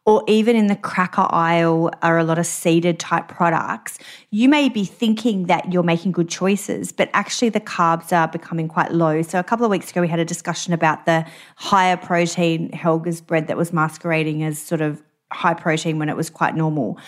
or 0.05 0.23
even 0.29 0.55
in 0.55 0.69
the 0.69 0.77
cracker 0.77 1.27
aisle 1.31 1.91
are 2.01 2.17
a 2.19 2.25
lot 2.25 2.39
of 2.39 2.47
seeded 2.47 2.99
type 2.99 3.27
products, 3.27 3.99
you 4.31 4.49
may 4.49 4.69
be 4.69 4.85
thinking 4.85 5.47
that 5.47 5.73
you're 5.73 5.83
making 5.83 6.13
good 6.13 6.29
choices, 6.29 6.93
but 6.93 7.11
actually 7.13 7.49
the 7.49 7.61
carbs 7.61 8.13
are 8.13 8.29
becoming 8.29 8.69
quite 8.69 8.93
low. 8.93 9.21
So 9.23 9.41
a 9.41 9.45
couple 9.45 9.65
of 9.65 9.71
weeks 9.71 9.91
ago, 9.91 10.01
we 10.01 10.09
had 10.09 10.21
a 10.21 10.25
discussion 10.25 10.73
about 10.73 11.07
the 11.07 11.27
higher 11.57 11.97
protein 11.97 12.71
Helga's 12.71 13.21
bread 13.21 13.49
that 13.49 13.57
was 13.57 13.73
masquerading 13.73 14.45
as 14.45 14.61
sort 14.61 14.81
of 14.81 15.03
high 15.33 15.55
protein 15.55 15.99
when 15.99 16.09
it 16.09 16.17
was 16.17 16.31
quite 16.31 16.55
normal. 16.55 16.99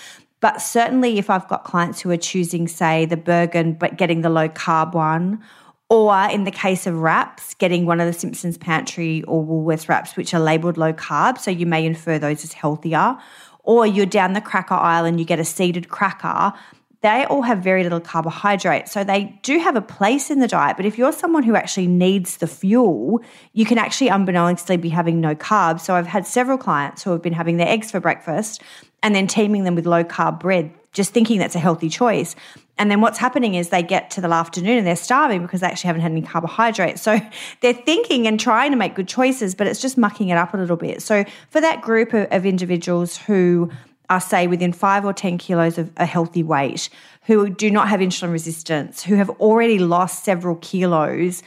But 0.41 0.63
certainly, 0.63 1.19
if 1.19 1.31
I've 1.31 1.49
got 1.49 1.65
clients 1.65 2.01
who 2.01 2.11
are 2.11 2.17
choosing, 2.17 2.69
say, 2.69 3.07
the 3.07 3.17
Burgen, 3.17 3.77
but 3.79 3.97
getting 3.97 4.21
the 4.21 4.31
low 4.31 4.49
carb 4.49 4.95
one, 4.95 5.43
or 5.91 6.15
in 6.31 6.45
the 6.45 6.51
case 6.51 6.87
of 6.87 6.99
wraps, 6.99 7.55
getting 7.55 7.87
one 7.87 8.01
of 8.01 8.07
the 8.07 8.13
Simson's 8.13 8.59
Pantry 8.59 9.23
or 9.25 9.45
Woolworths 9.45 9.89
wraps, 9.89 10.17
which 10.17 10.35
are 10.35 10.41
labeled 10.41 10.77
low 10.77 10.93
carb, 10.93 11.39
so 11.39 11.51
you 11.51 11.67
may 11.67 11.85
infer 11.85 12.19
those 12.19 12.45
as 12.45 12.53
healthier, 12.53 13.17
or 13.65 13.87
you're 13.87 14.07
down 14.07 14.35
the 14.35 14.41
cracker 14.41 14.75
aisle 14.75 15.05
and 15.05 15.19
you 15.19 15.27
get 15.27 15.41
a 15.41 15.45
seeded 15.45 15.89
cracker, 15.89 16.53
they 17.01 17.25
all 17.27 17.43
have 17.43 17.59
very 17.59 17.85
little 17.85 18.01
carbohydrate. 18.01 18.89
So 18.89 19.05
they 19.05 19.39
do 19.43 19.59
have 19.61 19.77
a 19.77 19.81
place 19.81 20.31
in 20.31 20.41
the 20.41 20.49
diet. 20.49 20.77
But 20.77 20.85
if 20.85 20.99
you're 20.99 21.13
someone 21.13 21.45
who 21.45 21.55
actually 21.55 21.87
needs 21.87 22.39
the 22.39 22.49
fuel, 22.49 23.21
you 23.53 23.65
can 23.65 23.79
actually 23.79 24.09
unbeknownstly 24.09 24.79
be 24.79 24.89
having 24.89 25.21
no 25.21 25.35
carbs. 25.37 25.81
So 25.81 25.95
I've 25.95 26.09
had 26.09 26.27
several 26.27 26.59
clients 26.59 27.05
who 27.05 27.11
have 27.13 27.23
been 27.23 27.35
having 27.35 27.57
their 27.57 27.69
eggs 27.69 27.91
for 27.91 28.01
breakfast 28.01 28.63
and 29.03 29.15
then 29.15 29.27
teaming 29.27 29.65
them 29.65 29.75
with 29.75 29.87
low 29.87 30.05
carb 30.05 30.41
bread, 30.41 30.73
just 30.93 31.13
thinking 31.13 31.39
that's 31.39 31.55
a 31.55 31.61
healthy 31.61 31.89
choice. 31.89 32.35
And 32.79 32.91
then 32.91 33.01
what's 33.01 33.19
happening 33.19 33.55
is 33.55 33.69
they 33.69 33.83
get 33.83 34.11
to 34.13 34.21
the 34.21 34.29
afternoon 34.29 34.79
and 34.79 34.87
they're 34.87 34.97
starving 34.97 35.43
because 35.43 35.61
they 35.61 35.67
actually 35.67 35.89
haven't 35.89 36.03
had 36.03 36.13
any 36.13 36.23
carbohydrates. 36.23 37.03
So 37.03 37.21
they're 37.61 37.75
thinking 37.75 38.27
and 38.27 38.39
trying 38.39 38.71
to 38.71 38.77
make 38.77 38.95
good 38.95 39.09
choices, 39.09 39.55
but 39.55 39.67
it's 39.67 39.81
just 39.81 39.99
mucking 39.99 40.29
it 40.29 40.37
up 40.37 40.55
a 40.55 40.57
little 40.57 40.77
bit. 40.77 41.03
So 41.03 41.25
for 41.51 41.61
that 41.61 41.83
group 41.83 42.13
of, 42.15 42.29
of 42.31 42.47
individuals 42.47 43.17
who 43.17 43.71
are, 44.11 44.21
say, 44.21 44.47
within 44.47 44.73
five 44.73 45.05
or 45.05 45.13
10 45.13 45.39
kilos 45.39 45.77
of 45.77 45.91
a 45.97 46.07
healthy 46.07 46.43
weight, 46.43 46.89
who 47.25 47.51
do 47.51 47.71
not 47.71 47.89
have 47.89 48.01
insulin 48.01 48.33
resistance, 48.33 49.03
who 49.03 49.17
have 49.17 49.29
already 49.31 49.79
lost 49.79 50.25
several 50.25 50.57
kilos, 50.57 51.43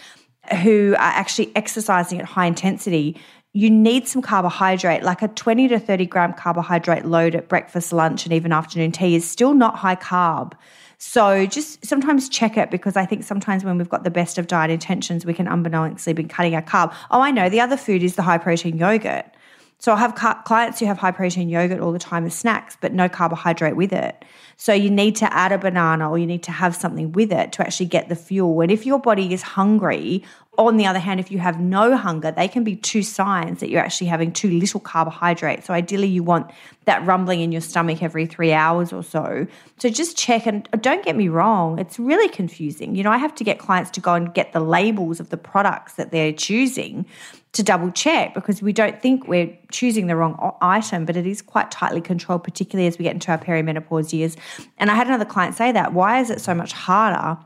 who 0.62 0.94
are 0.94 0.98
actually 1.00 1.52
exercising 1.56 2.20
at 2.20 2.26
high 2.26 2.46
intensity, 2.46 3.20
you 3.54 3.70
need 3.70 4.08
some 4.08 4.22
carbohydrate, 4.22 5.04
like 5.04 5.22
a 5.22 5.28
20 5.28 5.68
to 5.70 5.80
30 5.80 6.06
gram 6.06 6.34
carbohydrate 6.34 7.06
load 7.06 7.36
at 7.36 7.50
breakfast, 7.50 7.92
lunch, 7.92 8.26
and 8.26 8.34
even 8.34 8.54
afternoon 8.54 8.92
tea 8.92 9.16
is 9.16 9.30
still 9.30 9.54
not 9.54 9.76
high 9.76 9.96
carb. 9.96 10.54
So 10.98 11.46
just 11.46 11.86
sometimes 11.86 12.30
check 12.30 12.58
it 12.58 12.72
because 12.72 12.96
I 12.96 13.06
think 13.06 13.24
sometimes 13.24 13.66
when 13.66 13.78
we've 13.78 13.90
got 13.90 14.04
the 14.04 14.12
best 14.12 14.38
of 14.38 14.48
diet 14.48 14.72
intentions, 14.72 15.26
we 15.26 15.34
can 15.34 15.48
unbeknownstly 15.48 16.14
be 16.14 16.24
cutting 16.24 16.56
our 16.56 16.62
carb. 16.62 16.94
Oh, 17.10 17.22
I 17.22 17.32
know 17.32 17.50
the 17.50 17.60
other 17.60 17.76
food 17.76 18.04
is 18.04 18.16
the 18.16 18.22
high 18.22 18.38
protein 18.38 18.78
yogurt. 18.78 19.26
So 19.82 19.92
I 19.92 19.98
have 19.98 20.14
clients 20.46 20.80
who 20.80 20.86
have 20.86 21.00
high 21.00 21.10
protein 21.10 21.50
yogurt 21.50 21.80
all 21.80 21.92
the 21.92 21.98
time 21.98 22.28
as 22.28 22.36
snacks, 22.36 22.78
but 22.80 22.94
no 22.94 23.10
carbohydrate 23.10 23.76
with 23.76 23.92
it. 23.92 24.24
So 24.56 24.74
you 24.74 24.92
need 24.92 25.16
to 25.16 25.34
add 25.34 25.52
a 25.52 25.58
banana 25.58 26.08
or 26.08 26.20
you 26.20 26.28
need 26.28 26.44
to 26.44 26.52
have 26.52 26.76
something 26.76 27.14
with 27.14 27.32
it 27.32 27.52
to 27.54 27.64
actually 27.64 27.88
get 27.88 28.08
the 28.08 28.16
fuel. 28.16 28.62
And 28.62 28.70
if 28.70 28.86
your 28.86 29.00
body 29.00 29.34
is 29.34 29.42
hungry, 29.42 30.24
on 30.60 30.78
the 30.78 30.86
other 30.86 31.00
hand, 31.00 31.20
if 31.20 31.32
you 31.32 31.40
have 31.40 31.60
no 31.60 31.98
hunger, 31.98 32.30
they 32.30 32.48
can 32.48 32.64
be 32.64 32.76
two 32.76 33.02
signs 33.02 33.60
that 33.62 33.70
you're 33.70 33.82
actually 33.82 34.06
having 34.06 34.32
too 34.32 34.52
little 34.52 34.80
carbohydrate. 34.80 35.64
So 35.64 35.74
ideally, 35.74 36.10
you 36.10 36.22
want 36.22 36.52
that 36.86 37.04
rumbling 37.04 37.40
in 37.40 37.52
your 37.52 37.62
stomach 37.62 38.04
every 38.04 38.28
three 38.28 38.54
hours 38.54 38.94
or 38.94 39.02
so. 39.02 39.48
So 39.80 39.90
just 39.90 40.16
check 40.16 40.46
and 40.46 40.70
uh, 40.74 40.78
don't 40.78 41.04
get 41.04 41.16
me 41.16 41.28
wrong, 41.28 41.80
it's 41.80 41.98
really 41.98 42.30
confusing. 42.30 42.96
You 42.96 43.04
know, 43.04 43.12
I 43.12 43.18
have 43.18 43.34
to 43.36 43.44
get 43.44 43.58
clients 43.58 43.90
to 43.92 44.00
go 44.00 44.14
and 44.14 44.32
get 44.32 44.54
the 44.54 44.60
labels 44.60 45.20
of 45.20 45.30
the 45.30 45.38
products 45.38 45.94
that 45.94 46.12
they're 46.12 46.34
choosing 46.34 47.06
to 47.54 47.64
double 47.64 47.92
check 47.92 48.34
because 48.34 48.62
we 48.62 48.72
don't 48.72 49.02
think 49.02 49.28
we're 49.28 49.58
choosing 49.72 50.08
the 50.08 50.16
wrong 50.16 50.56
item, 50.62 51.06
but 51.06 51.18
it 51.18 51.28
is 51.28 51.42
quite 51.42 51.70
tightly 51.70 52.00
controlled, 52.00 52.44
particularly 52.44 52.88
as 52.88 52.98
we 52.98 53.04
get 53.04 53.14
into 53.14 53.30
our 53.32 53.38
perimenopause 53.38 54.14
years. 54.14 54.38
And 54.78 54.90
I 54.90 54.96
had 54.96 55.08
another 55.08 55.26
client 55.26 55.56
say 55.56 55.72
that. 55.74 55.94
Why 55.94 56.20
is 56.22 56.30
it 56.30 56.40
so 56.40 56.56
much 56.56 56.72
harder? 56.72 57.38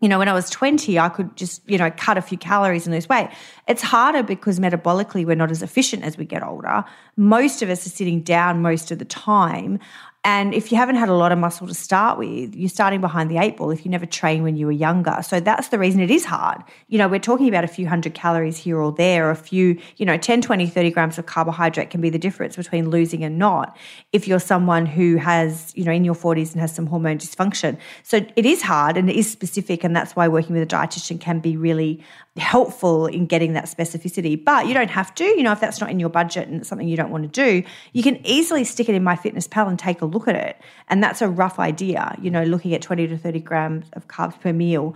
You 0.00 0.08
know, 0.08 0.18
when 0.18 0.28
I 0.28 0.32
was 0.32 0.48
20, 0.48 0.98
I 0.98 1.08
could 1.10 1.36
just, 1.36 1.68
you 1.68 1.76
know, 1.76 1.90
cut 1.90 2.16
a 2.16 2.22
few 2.22 2.38
calories 2.38 2.86
and 2.86 2.94
lose 2.94 3.08
weight. 3.08 3.28
It's 3.68 3.82
harder 3.82 4.22
because 4.22 4.58
metabolically 4.58 5.26
we're 5.26 5.36
not 5.36 5.50
as 5.50 5.62
efficient 5.62 6.04
as 6.04 6.16
we 6.16 6.24
get 6.24 6.42
older. 6.42 6.84
Most 7.16 7.60
of 7.60 7.68
us 7.68 7.86
are 7.86 7.90
sitting 7.90 8.22
down 8.22 8.62
most 8.62 8.90
of 8.90 8.98
the 8.98 9.04
time. 9.04 9.78
And 10.22 10.52
if 10.52 10.70
you 10.70 10.76
haven't 10.76 10.96
had 10.96 11.08
a 11.08 11.14
lot 11.14 11.32
of 11.32 11.38
muscle 11.38 11.66
to 11.66 11.72
start 11.72 12.18
with, 12.18 12.54
you're 12.54 12.68
starting 12.68 13.00
behind 13.00 13.30
the 13.30 13.38
eight 13.38 13.56
ball 13.56 13.70
if 13.70 13.86
you 13.86 13.90
never 13.90 14.04
trained 14.04 14.44
when 14.44 14.54
you 14.54 14.66
were 14.66 14.72
younger. 14.72 15.16
So 15.22 15.40
that's 15.40 15.68
the 15.68 15.78
reason 15.78 16.02
it 16.02 16.10
is 16.10 16.26
hard. 16.26 16.62
You 16.88 16.98
know, 16.98 17.08
we're 17.08 17.20
talking 17.20 17.48
about 17.48 17.64
a 17.64 17.68
few 17.68 17.88
hundred 17.88 18.12
calories 18.12 18.58
here 18.58 18.78
or 18.78 18.92
there, 18.92 19.30
a 19.30 19.34
few, 19.34 19.80
you 19.96 20.04
know, 20.04 20.18
10, 20.18 20.42
20, 20.42 20.66
30 20.66 20.90
grams 20.90 21.18
of 21.18 21.24
carbohydrate 21.24 21.88
can 21.88 22.02
be 22.02 22.10
the 22.10 22.18
difference 22.18 22.54
between 22.56 22.90
losing 22.90 23.24
and 23.24 23.38
not 23.38 23.78
if 24.12 24.28
you're 24.28 24.40
someone 24.40 24.84
who 24.84 25.16
has, 25.16 25.72
you 25.74 25.84
know, 25.84 25.92
in 25.92 26.04
your 26.04 26.14
40s 26.14 26.52
and 26.52 26.60
has 26.60 26.74
some 26.74 26.86
hormone 26.86 27.16
dysfunction. 27.16 27.78
So 28.02 28.18
it 28.36 28.44
is 28.44 28.60
hard 28.60 28.98
and 28.98 29.08
it 29.08 29.16
is 29.16 29.30
specific. 29.30 29.84
And 29.84 29.96
that's 29.96 30.14
why 30.14 30.28
working 30.28 30.52
with 30.52 30.62
a 30.62 30.76
dietitian 30.76 31.18
can 31.18 31.40
be 31.40 31.56
really 31.56 32.04
helpful 32.36 33.06
in 33.06 33.26
getting 33.26 33.54
that 33.54 33.64
specificity. 33.64 34.42
But 34.42 34.66
you 34.66 34.74
don't 34.74 34.90
have 34.90 35.14
to, 35.16 35.24
you 35.24 35.42
know, 35.42 35.52
if 35.52 35.60
that's 35.60 35.80
not 35.80 35.90
in 35.90 35.98
your 35.98 36.08
budget 36.08 36.48
and 36.48 36.60
it's 36.60 36.68
something 36.68 36.86
you 36.86 36.96
don't 36.96 37.10
want 37.10 37.24
to 37.24 37.28
do, 37.28 37.66
you 37.92 38.02
can 38.02 38.24
easily 38.26 38.64
stick 38.64 38.88
it 38.88 38.94
in 38.94 39.02
MyFitnessPal 39.02 39.66
and 39.66 39.78
take 39.78 40.02
a 40.02 40.09
look 40.10 40.28
at 40.28 40.36
it. 40.36 40.60
And 40.88 41.02
that's 41.02 41.22
a 41.22 41.28
rough 41.28 41.58
idea, 41.58 42.16
you 42.20 42.30
know, 42.30 42.44
looking 42.44 42.74
at 42.74 42.82
20 42.82 43.06
to 43.08 43.16
30 43.16 43.40
grams 43.40 43.86
of 43.94 44.08
carbs 44.08 44.38
per 44.40 44.52
meal 44.52 44.94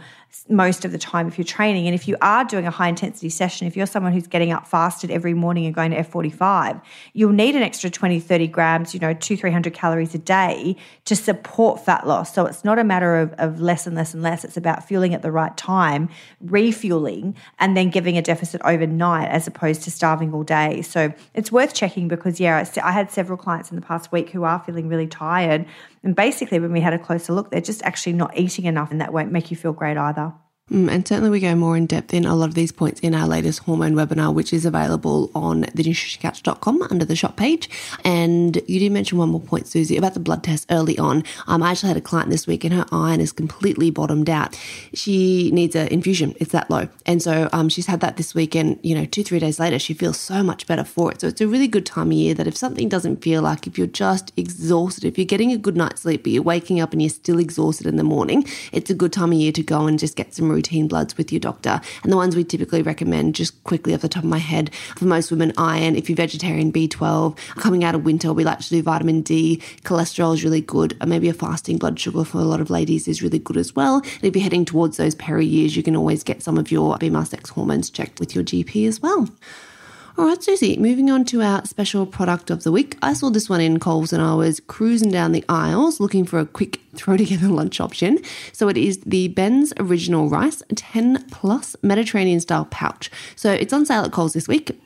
most 0.49 0.85
of 0.85 0.93
the 0.93 0.99
time 0.99 1.29
if 1.29 1.39
you're 1.39 1.45
training. 1.45 1.87
And 1.87 1.95
if 1.95 2.09
you 2.09 2.17
are 2.21 2.45
doing 2.45 2.67
a 2.67 2.71
high 2.71 2.89
intensity 2.89 3.29
session, 3.29 3.67
if 3.67 3.77
you're 3.77 3.87
someone 3.87 4.13
who's 4.13 4.27
getting 4.27 4.53
up 4.53 4.67
fasted 4.67 5.11
every 5.11 5.35
morning 5.35 5.65
and 5.67 5.75
going 5.75 5.93
to 5.93 6.03
F45, 6.03 6.83
you'll 7.13 7.33
need 7.33 7.55
an 7.55 7.63
extra 7.63 7.89
20, 7.89 8.21
30 8.21 8.49
grams, 8.49 8.95
you 8.95 9.01
know, 9.01 9.15
two, 9.15 9.37
300 9.37 9.73
calories 9.73 10.15
a 10.15 10.19
day 10.19 10.77
to 11.05 11.15
support 11.15 11.85
fat 11.85 12.07
loss. 12.07 12.35
So 12.35 12.47
it's 12.47 12.65
not 12.65 12.79
a 12.79 12.85
matter 12.85 13.17
of, 13.17 13.33
of 13.35 13.61
less 13.61 13.87
and 13.87 13.97
less 13.97 14.13
and 14.15 14.23
less. 14.23 14.45
It's 14.45 14.57
about 14.57 14.87
fueling 14.87 15.15
at 15.15 15.23
the 15.23 15.31
right 15.31 15.57
time, 15.57 16.09
refueling, 16.41 17.37
and 17.59 17.77
then 17.77 17.91
giving 17.91 18.19
a 18.19 18.23
deficit 18.23 18.61
overnight 18.65 19.29
as 19.29 19.47
opposed 19.47 19.83
to 19.83 19.91
starving 19.91 20.35
all 20.35 20.43
day. 20.43 20.83
So 20.83 21.13
it's 21.35 21.53
worth 21.53 21.75
checking 21.75 22.09
because, 22.09 22.41
yeah, 22.41 22.67
I 22.83 22.93
had 22.93 23.11
several 23.11 23.39
clients 23.39 23.71
in 23.71 23.77
the 23.77 23.83
past 23.83 24.11
week 24.11 24.31
who 24.31 24.45
are 24.45 24.59
feeling 24.59 24.89
really 24.89 25.04
tired 25.07 25.67
and 26.05 26.15
basically, 26.15 26.61
when 26.61 26.71
we 26.71 26.81
had 26.81 26.93
a 26.93 26.99
closer 26.99 27.33
look, 27.33 27.51
they're 27.51 27.63
just 27.63 27.83
actually 27.83 28.13
not 28.13 28.37
eating 28.37 28.67
enough, 28.67 28.91
and 28.91 29.01
that 29.01 29.13
won't 29.13 29.33
make 29.33 29.51
you 29.51 29.57
feel 29.57 29.73
great 29.73 29.97
either. 29.97 30.35
Mm, 30.71 30.91
and 30.91 31.07
certainly, 31.07 31.29
we 31.29 31.41
go 31.41 31.55
more 31.55 31.77
in 31.77 31.85
depth 31.85 32.15
in 32.15 32.25
a 32.25 32.35
lot 32.35 32.49
of 32.49 32.55
these 32.55 32.73
points 32.73 32.99
in 33.01 33.15
our 33.15 33.29
latest 33.29 33.59
hormone 33.65 33.93
webinar, 33.93 34.33
which 34.33 34.51
is 34.51 34.65
available 34.65 35.31
on 35.35 35.65
thenutritioncouch.com 35.65 36.81
under 36.85 37.05
the 37.05 37.15
shop 37.15 37.37
page. 37.37 37.69
And 38.03 38.59
you 38.67 38.81
did 38.81 38.91
mention 38.91 39.19
one 39.19 39.29
more 39.29 39.43
point, 39.43 39.67
Susie, 39.67 39.99
about 39.99 40.15
the 40.15 40.21
blood 40.21 40.43
test 40.43 40.67
early 40.71 40.97
on. 40.97 41.23
Um, 41.49 41.63
I 41.63 41.73
actually 41.73 41.89
had 41.89 41.99
a 41.99 42.01
client 42.01 42.31
this 42.31 42.47
week, 42.47 42.65
and 42.65 42.73
her 42.73 42.87
iron 42.91 43.21
is 43.21 43.31
completely 43.31 43.91
bottomed 43.91 44.31
out. 44.31 44.59
She 44.95 45.51
needs 45.53 45.77
an 45.77 45.89
infusion; 45.89 46.35
it's 46.41 46.53
that 46.53 46.71
low, 46.71 46.89
and 47.05 47.21
so 47.21 47.51
um, 47.53 47.69
she's 47.69 47.85
had 47.85 48.01
that 48.01 48.17
this 48.17 48.35
week. 48.35 48.55
And 48.55 48.79
you 48.83 48.95
know, 48.95 49.05
two 49.05 49.23
three 49.23 49.41
days 49.41 49.61
later, 49.61 49.79
she 49.79 49.93
feels 49.93 50.19
so 50.19 50.43
much 50.43 50.67
better 50.67 50.85
for 50.85 51.13
it. 51.13 51.21
So 51.21 51.27
it's 51.27 51.43
a 51.43 51.47
really 51.47 51.69
good 51.69 51.85
time 51.85 52.07
of 52.07 52.15
year 52.15 52.33
that 52.33 52.47
if 52.47 52.57
something 52.57 52.89
doesn't 52.89 53.23
feel 53.23 53.43
like, 53.43 53.67
if 53.67 53.77
you're 53.77 53.87
just 53.87 54.33
exhausted, 54.39 55.05
if 55.05 55.19
you're 55.19 55.27
getting 55.27 55.53
a 55.53 55.59
good 55.59 55.77
night's 55.77 56.01
sleep, 56.01 56.23
but 56.23 56.33
you're 56.33 56.43
waking 56.43 56.81
up 56.81 56.95
and 56.95 57.03
you're 57.03 57.11
still 57.11 57.39
exhausted 57.39 57.87
in 57.87 57.97
the 57.97 58.03
morning, 58.03 58.47
it's 58.73 58.89
a 58.89 58.95
good 58.95 59.13
time 59.13 59.31
of 59.31 59.39
year 59.39 59.53
to 59.53 59.63
go 59.63 59.87
and 59.87 59.99
just 59.99 60.17
get 60.17 60.33
some 60.33 60.54
routine 60.55 60.89
bloods 60.89 61.17
with 61.17 61.33
your 61.33 61.41
doctor. 61.41 61.81
And 62.03 62.13
the 62.13 62.17
ones 62.17 62.37
we 62.37 62.45
typically 62.45 62.83
recommend, 62.83 63.35
just 63.35 63.63
quickly 63.65 63.95
off 63.95 64.01
the 64.01 64.09
top 64.09 64.25
of 64.25 64.31
my 64.31 64.39
head, 64.39 64.75
for 64.97 65.05
most 65.05 65.31
women, 65.31 65.53
iron. 65.59 65.97
If 65.97 66.09
you're 66.09 66.17
vegetarian, 66.17 66.73
B12. 66.73 67.37
Coming 67.57 67.85
out 67.85 67.95
of 67.95 68.05
winter, 68.05 68.33
we 68.33 68.45
like 68.45 68.61
to 68.61 68.69
do 68.69 68.83
vitamin 68.83 69.23
D. 69.23 69.61
Cholesterol 69.83 70.35
is 70.35 70.45
really 70.45 70.61
good. 70.61 70.97
and 71.01 71.11
Maybe 71.11 71.29
a 71.29 71.35
fasting 71.35 71.79
blood 71.79 71.99
sugar 71.99 72.25
for 72.25 72.39
a 72.39 72.45
lot 72.45 72.61
of 72.61 72.71
ladies 72.71 73.09
is 73.09 73.23
really 73.23 73.39
good 73.39 73.57
as 73.57 73.75
well. 73.75 73.97
And 73.97 74.25
if 74.25 74.35
you're 74.35 74.43
heading 74.43 74.65
towards 74.65 74.97
those 74.97 75.15
peri 75.15 75.47
years, 75.47 75.77
you 75.77 75.83
can 75.83 75.97
always 75.97 76.25
get 76.25 76.43
some 76.43 76.59
of 76.59 76.71
your 76.71 76.97
female 76.99 77.25
sex 77.25 77.51
hormones 77.51 77.91
checked 77.91 78.21
with 78.21 78.35
your 78.35 78.45
GP 78.45 78.87
as 78.89 79.01
well. 79.01 79.29
All 80.17 80.27
right, 80.27 80.41
Susie, 80.41 80.77
moving 80.77 81.11
on 81.11 81.25
to 81.25 81.43
our 81.43 81.65
special 81.67 82.07
product 82.07 82.49
of 82.49 82.63
the 82.63 82.71
week. 82.71 82.97
I 83.03 83.15
saw 83.15 83.31
this 83.31 83.49
one 83.49 83.61
in 83.61 83.81
Coles 83.81 84.13
and 84.13 84.23
I 84.23 84.35
was 84.35 84.61
cruising 84.61 85.11
down 85.11 85.33
the 85.33 85.45
aisles 85.49 85.99
looking 85.99 86.25
for 86.25 86.39
a 86.39 86.47
quick 86.47 86.81
throw 86.95 87.17
together 87.17 87.49
lunch 87.49 87.81
option. 87.81 88.21
So 88.53 88.69
it 88.69 88.77
is 88.77 88.99
the 88.99 89.27
Ben's 89.27 89.73
Original 89.77 90.29
Rice 90.29 90.63
10 90.73 91.25
Plus 91.33 91.75
Mediterranean 91.83 92.39
style 92.39 92.67
pouch. 92.67 93.11
So 93.35 93.53
it's 93.53 93.73
on 93.73 93.87
sale 93.87 94.05
at 94.05 94.13
Coles 94.13 94.35
this 94.35 94.47
week. 94.47 94.81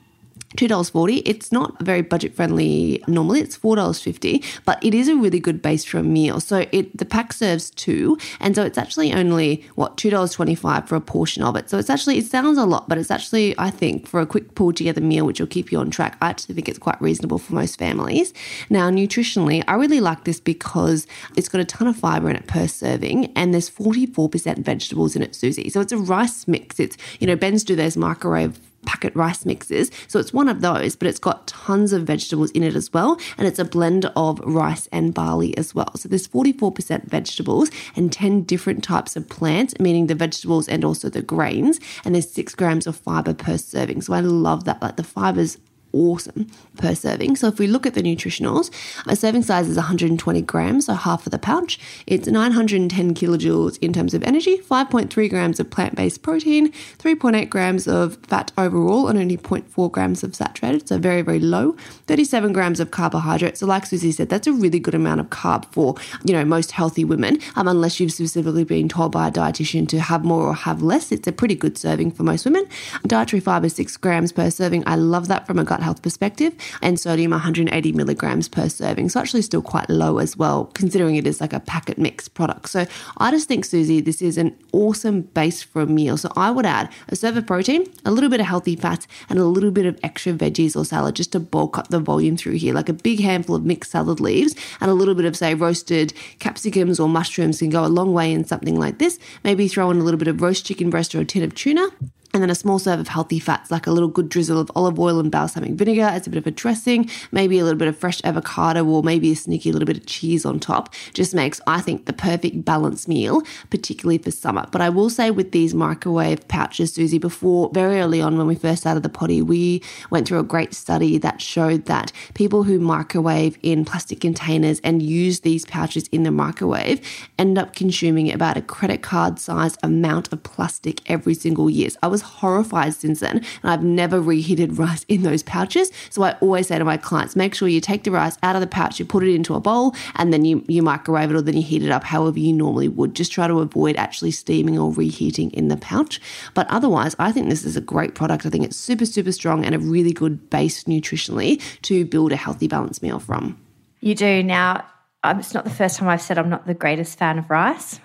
$2.40. 0.56 1.22
It's 1.24 1.52
not 1.52 1.80
very 1.80 2.02
budget 2.02 2.34
friendly 2.34 3.02
normally. 3.06 3.40
It's 3.40 3.58
$4.50, 3.58 4.44
but 4.64 4.82
it 4.82 4.94
is 4.94 5.08
a 5.08 5.16
really 5.16 5.40
good 5.40 5.60
base 5.60 5.84
for 5.84 5.98
a 5.98 6.02
meal. 6.02 6.40
So 6.40 6.66
it 6.72 6.96
the 6.96 7.04
pack 7.04 7.32
serves 7.32 7.70
two, 7.70 8.18
and 8.40 8.54
so 8.54 8.62
it's 8.64 8.78
actually 8.78 9.12
only 9.12 9.64
what 9.74 9.96
$2.25 9.96 10.88
for 10.88 10.96
a 10.96 11.00
portion 11.00 11.42
of 11.42 11.56
it. 11.56 11.68
So 11.68 11.78
it's 11.78 11.90
actually 11.90 12.18
it 12.18 12.26
sounds 12.26 12.58
a 12.58 12.64
lot, 12.64 12.88
but 12.88 12.98
it's 12.98 13.10
actually 13.10 13.54
I 13.58 13.70
think 13.70 14.06
for 14.06 14.20
a 14.20 14.26
quick 14.26 14.54
pull 14.54 14.72
together 14.72 15.00
meal 15.00 15.26
which 15.26 15.40
will 15.40 15.46
keep 15.46 15.70
you 15.70 15.78
on 15.78 15.90
track, 15.90 16.16
I 16.20 16.30
actually 16.30 16.54
think 16.54 16.68
it's 16.68 16.78
quite 16.78 17.00
reasonable 17.00 17.38
for 17.38 17.54
most 17.54 17.78
families. 17.78 18.32
Now, 18.70 18.90
nutritionally, 18.90 19.62
I 19.68 19.74
really 19.74 20.00
like 20.00 20.24
this 20.24 20.40
because 20.40 21.06
it's 21.36 21.48
got 21.48 21.60
a 21.60 21.64
ton 21.64 21.88
of 21.88 21.96
fiber 21.96 22.30
in 22.30 22.36
it 22.36 22.46
per 22.46 22.66
serving 22.66 23.26
and 23.36 23.52
there's 23.52 23.70
44% 23.70 24.58
vegetables 24.58 25.14
in 25.14 25.22
it, 25.22 25.34
Susie. 25.34 25.68
So 25.68 25.80
it's 25.80 25.92
a 25.92 25.98
rice 25.98 26.48
mix. 26.48 26.80
It's, 26.80 26.96
you 27.20 27.26
know, 27.26 27.36
Ben's 27.36 27.64
do 27.64 27.76
those 27.76 27.96
microwave 27.96 28.58
packet 28.88 29.14
rice 29.14 29.44
mixes. 29.44 29.90
So 30.06 30.18
it's 30.18 30.32
one 30.32 30.48
of 30.48 30.62
those, 30.62 30.96
but 30.96 31.08
it's 31.08 31.18
got 31.18 31.46
tons 31.46 31.92
of 31.92 32.04
vegetables 32.04 32.50
in 32.52 32.62
it 32.62 32.74
as 32.74 32.90
well. 32.90 33.20
And 33.36 33.46
it's 33.46 33.58
a 33.58 33.64
blend 33.66 34.10
of 34.16 34.40
rice 34.40 34.88
and 34.90 35.12
barley 35.12 35.54
as 35.58 35.74
well. 35.74 35.94
So 35.96 36.08
there's 36.08 36.26
44% 36.26 37.04
vegetables 37.04 37.70
and 37.94 38.10
10 38.10 38.44
different 38.44 38.82
types 38.82 39.14
of 39.14 39.28
plants, 39.28 39.78
meaning 39.78 40.06
the 40.06 40.14
vegetables 40.14 40.68
and 40.68 40.86
also 40.86 41.10
the 41.10 41.20
grains. 41.20 41.78
And 42.02 42.14
there's 42.14 42.30
six 42.30 42.54
grams 42.54 42.86
of 42.86 42.96
fiber 42.96 43.34
per 43.34 43.58
serving. 43.58 44.00
So 44.00 44.14
I 44.14 44.20
love 44.20 44.64
that. 44.64 44.80
Like 44.80 44.96
the 44.96 45.04
fibers 45.04 45.58
awesome 45.92 46.46
per 46.76 46.94
serving. 46.94 47.36
So 47.36 47.48
if 47.48 47.58
we 47.58 47.66
look 47.66 47.86
at 47.86 47.94
the 47.94 48.02
nutritionals, 48.02 48.70
a 49.06 49.16
serving 49.16 49.42
size 49.42 49.68
is 49.68 49.76
120 49.76 50.42
grams, 50.42 50.86
so 50.86 50.94
half 50.94 51.26
of 51.26 51.32
the 51.32 51.38
pouch. 51.38 51.78
It's 52.06 52.28
910 52.28 53.14
kilojoules 53.14 53.78
in 53.80 53.92
terms 53.92 54.14
of 54.14 54.22
energy, 54.22 54.58
5.3 54.58 55.30
grams 55.30 55.60
of 55.60 55.70
plant 55.70 55.96
based 55.96 56.22
protein, 56.22 56.72
3.8 56.98 57.48
grams 57.50 57.88
of 57.88 58.16
fat 58.26 58.52
overall, 58.56 59.08
and 59.08 59.18
only 59.18 59.36
0.4 59.36 59.90
grams 59.90 60.22
of 60.22 60.34
saturated, 60.34 60.88
so 60.88 60.98
very, 60.98 61.22
very 61.22 61.40
low. 61.40 61.76
37 62.06 62.52
grams 62.52 62.80
of 62.80 62.90
carbohydrate. 62.90 63.58
So, 63.58 63.66
like 63.66 63.86
Susie 63.86 64.12
said, 64.12 64.28
that's 64.28 64.46
a 64.46 64.52
really 64.52 64.78
good 64.78 64.94
amount 64.94 65.20
of 65.20 65.28
carb 65.30 65.64
for, 65.72 65.94
you 66.24 66.32
know, 66.32 66.44
most 66.44 66.72
healthy 66.72 67.04
women, 67.04 67.38
um, 67.56 67.68
unless 67.68 68.00
you've 68.00 68.12
specifically 68.12 68.64
been 68.64 68.88
told 68.88 69.12
by 69.12 69.28
a 69.28 69.30
dietitian 69.30 69.88
to 69.88 70.00
have 70.00 70.24
more 70.24 70.44
or 70.44 70.54
have 70.54 70.82
less. 70.82 71.12
It's 71.12 71.26
a 71.26 71.32
pretty 71.32 71.54
good 71.54 71.76
serving 71.78 72.12
for 72.12 72.22
most 72.22 72.44
women. 72.44 72.66
Dietary 73.06 73.40
fiber, 73.40 73.68
6 73.68 73.96
grams 73.98 74.32
per 74.32 74.50
serving. 74.50 74.84
I 74.86 74.96
love 74.96 75.28
that 75.28 75.46
from 75.46 75.58
a 75.58 75.64
gut 75.64 75.77
health 75.82 76.02
perspective, 76.02 76.54
and 76.82 76.98
sodium 76.98 77.30
180 77.30 77.92
milligrams 77.92 78.48
per 78.48 78.68
serving. 78.68 79.08
So 79.08 79.20
actually 79.20 79.42
still 79.42 79.62
quite 79.62 79.88
low 79.88 80.18
as 80.18 80.36
well, 80.36 80.66
considering 80.74 81.16
it 81.16 81.26
is 81.26 81.40
like 81.40 81.52
a 81.52 81.60
packet 81.60 81.98
mix 81.98 82.28
product. 82.28 82.68
So 82.68 82.86
I 83.18 83.30
just 83.30 83.48
think, 83.48 83.64
Susie, 83.64 84.00
this 84.00 84.22
is 84.22 84.38
an 84.38 84.56
awesome 84.72 85.22
base 85.22 85.62
for 85.62 85.82
a 85.82 85.86
meal. 85.86 86.16
So 86.16 86.32
I 86.36 86.50
would 86.50 86.66
add 86.66 86.90
a 87.08 87.16
serve 87.16 87.36
of 87.36 87.46
protein, 87.46 87.86
a 88.04 88.10
little 88.10 88.30
bit 88.30 88.40
of 88.40 88.46
healthy 88.46 88.76
fats, 88.76 89.06
and 89.28 89.38
a 89.38 89.44
little 89.44 89.70
bit 89.70 89.86
of 89.86 89.98
extra 90.02 90.32
veggies 90.32 90.76
or 90.76 90.84
salad 90.84 91.16
just 91.16 91.32
to 91.32 91.40
bulk 91.40 91.78
up 91.78 91.88
the 91.88 92.00
volume 92.00 92.36
through 92.36 92.54
here. 92.54 92.74
Like 92.74 92.88
a 92.88 92.92
big 92.92 93.20
handful 93.20 93.56
of 93.56 93.64
mixed 93.64 93.92
salad 93.92 94.20
leaves 94.20 94.54
and 94.80 94.90
a 94.90 94.94
little 94.94 95.14
bit 95.14 95.24
of, 95.24 95.36
say, 95.36 95.54
roasted 95.54 96.12
capsicums 96.38 97.00
or 97.00 97.08
mushrooms 97.08 97.58
can 97.58 97.70
go 97.70 97.84
a 97.84 97.88
long 97.88 98.12
way 98.12 98.32
in 98.32 98.44
something 98.44 98.78
like 98.78 98.98
this. 98.98 99.18
Maybe 99.44 99.68
throw 99.68 99.90
in 99.90 99.98
a 99.98 100.04
little 100.04 100.18
bit 100.18 100.28
of 100.28 100.40
roast 100.40 100.66
chicken 100.66 100.90
breast 100.90 101.14
or 101.14 101.20
a 101.20 101.24
tin 101.24 101.42
of 101.42 101.54
tuna 101.54 101.88
and 102.38 102.44
then 102.44 102.50
a 102.50 102.54
small 102.54 102.78
serve 102.78 103.00
of 103.00 103.08
healthy 103.08 103.40
fats, 103.40 103.68
like 103.68 103.88
a 103.88 103.90
little 103.90 104.08
good 104.08 104.28
drizzle 104.28 104.60
of 104.60 104.70
olive 104.76 104.96
oil 104.96 105.18
and 105.18 105.28
balsamic 105.28 105.72
vinegar 105.72 106.02
as 106.02 106.24
a 106.24 106.30
bit 106.30 106.38
of 106.38 106.46
a 106.46 106.52
dressing, 106.52 107.10
maybe 107.32 107.58
a 107.58 107.64
little 107.64 107.76
bit 107.76 107.88
of 107.88 107.98
fresh 107.98 108.20
avocado 108.22 108.84
or 108.84 109.02
maybe 109.02 109.32
a 109.32 109.34
sneaky 109.34 109.72
little 109.72 109.86
bit 109.86 109.96
of 109.96 110.06
cheese 110.06 110.46
on 110.46 110.60
top, 110.60 110.94
just 111.14 111.34
makes, 111.34 111.60
I 111.66 111.80
think, 111.80 112.06
the 112.06 112.12
perfect 112.12 112.64
balanced 112.64 113.08
meal, 113.08 113.42
particularly 113.70 114.18
for 114.18 114.30
summer. 114.30 114.68
But 114.70 114.82
I 114.82 114.88
will 114.88 115.10
say 115.10 115.32
with 115.32 115.50
these 115.50 115.74
microwave 115.74 116.46
pouches, 116.46 116.94
Susie, 116.94 117.18
before 117.18 117.70
very 117.74 117.98
early 117.98 118.22
on 118.22 118.38
when 118.38 118.46
we 118.46 118.54
first 118.54 118.82
started 118.82 119.02
the 119.02 119.08
potty, 119.08 119.42
we 119.42 119.82
went 120.10 120.28
through 120.28 120.38
a 120.38 120.44
great 120.44 120.74
study 120.74 121.18
that 121.18 121.42
showed 121.42 121.86
that 121.86 122.12
people 122.34 122.62
who 122.62 122.78
microwave 122.78 123.58
in 123.64 123.84
plastic 123.84 124.20
containers 124.20 124.78
and 124.84 125.02
use 125.02 125.40
these 125.40 125.64
pouches 125.64 126.06
in 126.12 126.22
the 126.22 126.30
microwave 126.30 127.00
end 127.36 127.58
up 127.58 127.74
consuming 127.74 128.32
about 128.32 128.56
a 128.56 128.62
credit 128.62 129.02
card 129.02 129.40
size 129.40 129.76
amount 129.82 130.32
of 130.32 130.40
plastic 130.44 131.00
every 131.10 131.34
single 131.34 131.68
year. 131.68 131.88
I 132.02 132.06
was 132.06 132.20
horrified 132.28 132.94
since 132.94 133.20
then. 133.20 133.38
And 133.62 133.70
I've 133.70 133.82
never 133.82 134.20
reheated 134.20 134.78
rice 134.78 135.04
in 135.08 135.22
those 135.22 135.42
pouches. 135.42 135.90
So 136.10 136.22
I 136.22 136.32
always 136.40 136.68
say 136.68 136.78
to 136.78 136.84
my 136.84 136.96
clients, 136.96 137.36
make 137.36 137.54
sure 137.54 137.68
you 137.68 137.80
take 137.80 138.04
the 138.04 138.10
rice 138.10 138.36
out 138.42 138.54
of 138.54 138.60
the 138.60 138.66
pouch, 138.66 138.98
you 138.98 139.04
put 139.04 139.24
it 139.24 139.34
into 139.34 139.54
a 139.54 139.60
bowl, 139.60 139.94
and 140.16 140.32
then 140.32 140.44
you, 140.44 140.64
you 140.68 140.82
microwave 140.82 141.30
it 141.30 141.36
or 141.36 141.42
then 141.42 141.56
you 141.56 141.62
heat 141.62 141.82
it 141.82 141.90
up 141.90 142.04
however 142.04 142.38
you 142.38 142.52
normally 142.52 142.88
would. 142.88 143.14
Just 143.14 143.32
try 143.32 143.48
to 143.48 143.60
avoid 143.60 143.96
actually 143.96 144.30
steaming 144.30 144.78
or 144.78 144.92
reheating 144.92 145.50
in 145.52 145.68
the 145.68 145.76
pouch. 145.76 146.20
But 146.54 146.68
otherwise, 146.68 147.16
I 147.18 147.32
think 147.32 147.48
this 147.48 147.64
is 147.64 147.76
a 147.76 147.80
great 147.80 148.14
product. 148.14 148.46
I 148.46 148.50
think 148.50 148.64
it's 148.64 148.76
super, 148.76 149.06
super 149.06 149.32
strong 149.32 149.64
and 149.64 149.74
a 149.74 149.78
really 149.78 150.12
good 150.12 150.50
base 150.50 150.84
nutritionally 150.84 151.60
to 151.82 152.04
build 152.04 152.32
a 152.32 152.36
healthy, 152.36 152.68
balanced 152.68 153.02
meal 153.02 153.18
from. 153.18 153.58
You 154.00 154.14
do. 154.14 154.42
Now, 154.42 154.84
um, 155.24 155.40
it's 155.40 155.52
not 155.52 155.64
the 155.64 155.70
first 155.70 155.96
time 155.96 156.08
I've 156.08 156.22
said 156.22 156.38
I'm 156.38 156.48
not 156.48 156.66
the 156.66 156.74
greatest 156.74 157.18
fan 157.18 157.38
of 157.38 157.50
rice. 157.50 157.98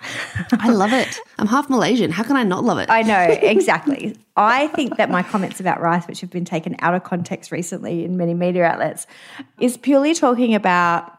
I 0.52 0.70
love 0.70 0.94
it. 0.94 1.20
I'm 1.38 1.46
half 1.46 1.70
Malaysian. 1.70 2.10
How 2.10 2.24
can 2.24 2.36
I 2.36 2.44
not 2.44 2.64
love 2.64 2.80
it? 2.80 2.90
I 2.90 3.04
know, 3.04 3.20
exactly. 3.20 4.18
I 4.36 4.68
think 4.70 4.98
that 4.98 5.12
my 5.12 5.22
comments 5.22 5.60
about 5.60 5.80
rice, 5.80 6.08
which 6.08 6.22
have 6.22 6.32
been 6.32 6.46
taken 6.46 6.76
out 6.80 6.96
of 6.96 7.04
context 7.04 7.52
recently 7.52 8.04
in 8.04 8.18
many 8.18 8.34
media 8.34 8.66
outlets, 8.66 9.06
is 9.60 9.78
purely 9.78 10.16
talking 10.16 10.56
about 10.56 11.14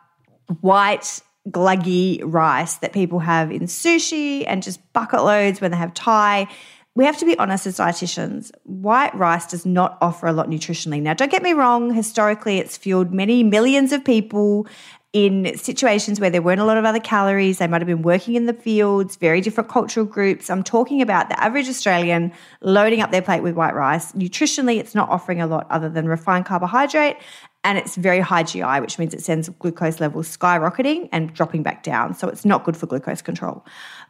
white, 0.60 1.20
gluggy 1.48 2.20
rice 2.24 2.76
that 2.78 2.92
people 2.92 3.20
have 3.20 3.52
in 3.52 3.62
sushi 3.62 4.44
and 4.48 4.64
just 4.64 4.80
bucket 4.94 5.22
loads 5.22 5.60
when 5.60 5.70
they 5.70 5.76
have 5.76 5.94
Thai. 5.94 6.48
We 6.96 7.04
have 7.04 7.18
to 7.18 7.24
be 7.24 7.38
honest 7.38 7.66
as 7.66 7.78
dietitians. 7.78 8.50
White 8.64 9.14
rice 9.14 9.46
does 9.46 9.64
not 9.64 9.96
offer 10.00 10.26
a 10.26 10.32
lot 10.32 10.48
nutritionally. 10.48 11.00
Now, 11.00 11.14
don't 11.14 11.30
get 11.30 11.42
me 11.42 11.52
wrong, 11.52 11.94
historically, 11.94 12.58
it's 12.58 12.76
fueled 12.76 13.12
many 13.12 13.44
millions 13.44 13.92
of 13.92 14.04
people 14.04 14.66
in 15.14 15.56
situations 15.56 16.18
where 16.18 16.28
there 16.28 16.42
weren't 16.42 16.60
a 16.60 16.64
lot 16.64 16.76
of 16.76 16.84
other 16.84 16.98
calories. 16.98 17.58
They 17.58 17.68
might 17.68 17.80
have 17.80 17.86
been 17.86 18.02
working 18.02 18.34
in 18.34 18.46
the 18.46 18.52
fields, 18.52 19.14
very 19.14 19.40
different 19.40 19.70
cultural 19.70 20.04
groups. 20.04 20.50
I'm 20.50 20.64
talking 20.64 21.00
about 21.00 21.28
the 21.28 21.40
average 21.40 21.68
Australian 21.68 22.32
loading 22.60 23.00
up 23.00 23.12
their 23.12 23.22
plate 23.22 23.40
with 23.40 23.54
white 23.54 23.76
rice. 23.76 24.10
Nutritionally, 24.12 24.78
it's 24.78 24.92
not 24.92 25.08
offering 25.08 25.40
a 25.40 25.46
lot 25.46 25.68
other 25.70 25.88
than 25.88 26.08
refined 26.08 26.46
carbohydrate. 26.46 27.16
And 27.62 27.78
it's 27.78 27.94
very 27.94 28.20
high 28.20 28.42
GI, 28.42 28.80
which 28.80 28.98
means 28.98 29.14
it 29.14 29.22
sends 29.22 29.48
glucose 29.48 30.00
levels 30.00 30.36
skyrocketing 30.36 31.08
and 31.12 31.32
dropping 31.32 31.62
back 31.62 31.84
down. 31.84 32.12
So 32.12 32.28
it's 32.28 32.44
not 32.44 32.64
good 32.64 32.76
for 32.76 32.86
glucose 32.86 33.22
control. 33.22 33.64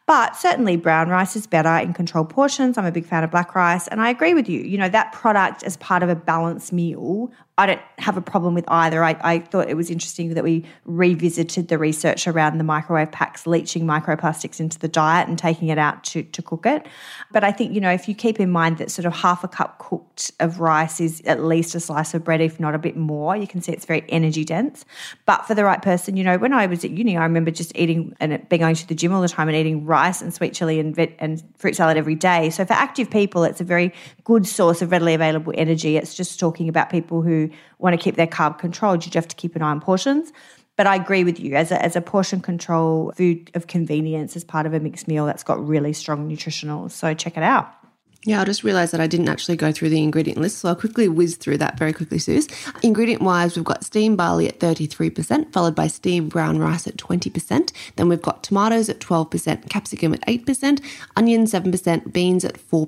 But 0.07 0.37
certainly 0.37 0.77
brown 0.77 1.09
rice 1.09 1.35
is 1.35 1.47
better 1.47 1.77
in 1.79 1.95
controlled 1.95 2.29
portions. 2.29 2.77
I'm 2.77 2.85
a 2.85 2.93
big 2.93 3.07
fan 3.07 3.25
of 3.25 3.31
black 3.31 3.55
rice. 3.55 3.89
And 3.89 4.03
I 4.03 4.11
agree 4.11 4.35
with 4.35 4.49
you. 4.51 4.61
You 4.61 4.77
know, 4.77 4.89
that 4.91 5.13
product 5.13 5.63
as 5.63 5.79
part 5.79 6.03
of 6.03 6.11
a 6.11 6.15
balanced 6.15 6.73
meal 6.73 7.33
I 7.57 7.67
don't 7.67 7.81
have 7.99 8.17
a 8.17 8.21
problem 8.21 8.55
with 8.55 8.65
either. 8.67 9.05
I, 9.05 9.17
I, 9.23 9.39
thought 9.39 9.69
it 9.69 9.77
was 9.77 9.89
interesting 9.89 10.35
that 10.35 10.43
we 10.43 10.65
revisited 10.85 11.69
the 11.69 11.79
research 11.79 12.27
around 12.27 12.59
the 12.59 12.65
microwave 12.65 13.13
packs 13.13 13.47
leaching 13.47 13.85
microplastics 13.85 14.59
into 14.59 14.77
the 14.81 14.89
diet 14.89 15.29
and 15.29 15.39
taking 15.39 15.69
it 15.69 15.79
out 15.79 16.03
to, 16.05 16.25
to 16.25 16.43
cook 16.43 16.67
it. 16.67 16.85
But 17.31 17.45
I 17.45 17.53
think, 17.53 17.73
you 17.73 17.81
know, 17.81 17.93
if 17.93 18.09
you 18.09 18.15
keep 18.17 18.41
in 18.41 18.51
mind 18.51 18.79
that 18.79 18.91
sort 18.91 19.07
of 19.07 19.15
half 19.15 19.45
a 19.45 19.49
cup 19.49 19.79
cooked 19.79 20.33
of 20.41 20.59
rice 20.59 21.01
is 21.01 21.23
at 21.27 21.45
least 21.45 21.77
a 21.77 21.81
slice 21.81 22.13
of 22.13 22.25
bread, 22.25 22.41
if 22.41 22.59
not 22.59 22.75
a 22.75 22.79
bit 22.79 22.97
more, 22.97 23.37
you 23.37 23.47
can 23.47 23.63
see 23.63 23.71
it's 23.71 23.87
very 23.87 24.05
energy 24.09 24.45
dense. 24.45 24.85
But 25.25 25.47
for 25.47 25.55
the 25.55 25.63
right 25.63 25.81
person, 25.81 26.17
you 26.17 26.25
know, 26.25 26.39
when 26.39 26.53
I 26.53 26.67
was 26.67 26.85
at 26.85 26.91
uni, 26.91 27.17
I 27.17 27.23
remember 27.23 27.53
just 27.53 27.71
eating 27.77 28.17
and 28.19 28.49
being 28.49 28.63
going 28.63 28.75
to 28.75 28.89
the 28.89 28.97
gym 28.97 29.13
all 29.13 29.23
the 29.23 29.29
time 29.29 29.47
and 29.47 29.57
eating 29.57 29.87
rice 29.95 30.21
and 30.21 30.35
sweet 30.35 30.53
chili 30.55 30.81
and, 30.81 30.99
and 31.19 31.43
fruit 31.57 31.77
salad 31.77 31.97
every 31.97 32.17
day. 32.17 32.51
So 32.51 32.65
for 32.65 32.75
active 32.75 33.09
people, 33.11 33.45
it's 33.45 33.61
a 33.61 33.65
very 33.65 33.93
good 34.25 34.47
source 34.47 34.83
of 34.83 34.91
readily 34.91 35.15
available 35.15 35.53
energy. 35.57 35.97
It's 35.97 36.15
just 36.15 36.41
talking 36.41 36.69
about 36.69 36.91
people 36.91 37.23
who 37.23 37.49
want 37.79 37.95
to 37.95 38.03
keep 38.05 38.17
their 38.17 38.27
carb 38.27 38.59
controlled, 38.59 39.05
you 39.05 39.11
just 39.11 39.15
have 39.15 39.29
to 39.29 39.37
keep 39.37 39.55
an 39.57 39.63
eye 39.63 39.71
on 39.71 39.81
portions. 39.81 40.33
But 40.77 40.89
I 40.89 40.97
agree 40.97 41.23
with 41.23 41.39
you 41.39 41.55
as 41.55 41.71
a, 41.71 41.81
as 41.81 41.95
a 41.95 42.01
portion 42.01 42.41
control 42.41 43.13
food 43.17 43.51
of 43.55 43.69
convenience 43.69 44.35
as 44.35 44.43
part 44.43 44.67
of 44.67 44.75
a 44.75 44.81
mixed 44.81 45.07
meal 45.07 45.27
that's 45.27 45.45
got 45.45 45.65
really 45.65 45.93
strong 45.93 46.27
nutritional. 46.27 46.89
So 46.89 47.15
check 47.15 47.37
it 47.37 47.45
out. 47.45 47.73
Yeah, 48.27 48.41
I 48.41 48.47
just 48.47 48.65
realised 48.65 48.95
that 48.95 49.03
I 49.03 49.07
didn't 49.07 49.29
actually 49.29 49.57
go 49.57 49.71
through 49.71 49.91
the 49.91 50.03
ingredient 50.03 50.41
list, 50.41 50.59
so 50.59 50.71
I'll 50.71 50.75
quickly 50.75 51.09
whiz 51.09 51.37
through 51.37 51.59
that 51.59 51.79
very 51.79 51.93
quickly, 51.93 52.19
Suze. 52.19 52.49
Ingredient 52.83 53.21
wise, 53.21 53.55
we've 53.55 53.67
got 53.67 53.85
steamed 53.85 54.17
barley 54.17 54.49
at 54.49 54.61
33%, 54.61 55.53
followed 55.53 55.75
by 55.75 55.89
steamed 55.89 56.31
brown 56.31 56.59
rice 56.59 56.87
at 56.87 56.97
20%. 56.97 57.71
Then 57.97 58.09
we've 58.09 58.23
got 58.23 58.43
tomatoes 58.43 58.89
at 58.89 58.99
12%, 59.01 59.69
capsicum 59.69 60.15
at 60.15 60.23
8%, 60.23 60.81
onion 61.17 61.45
7%, 61.45 62.13
beans 62.15 62.47
at 62.47 62.55
4%, 62.55 62.87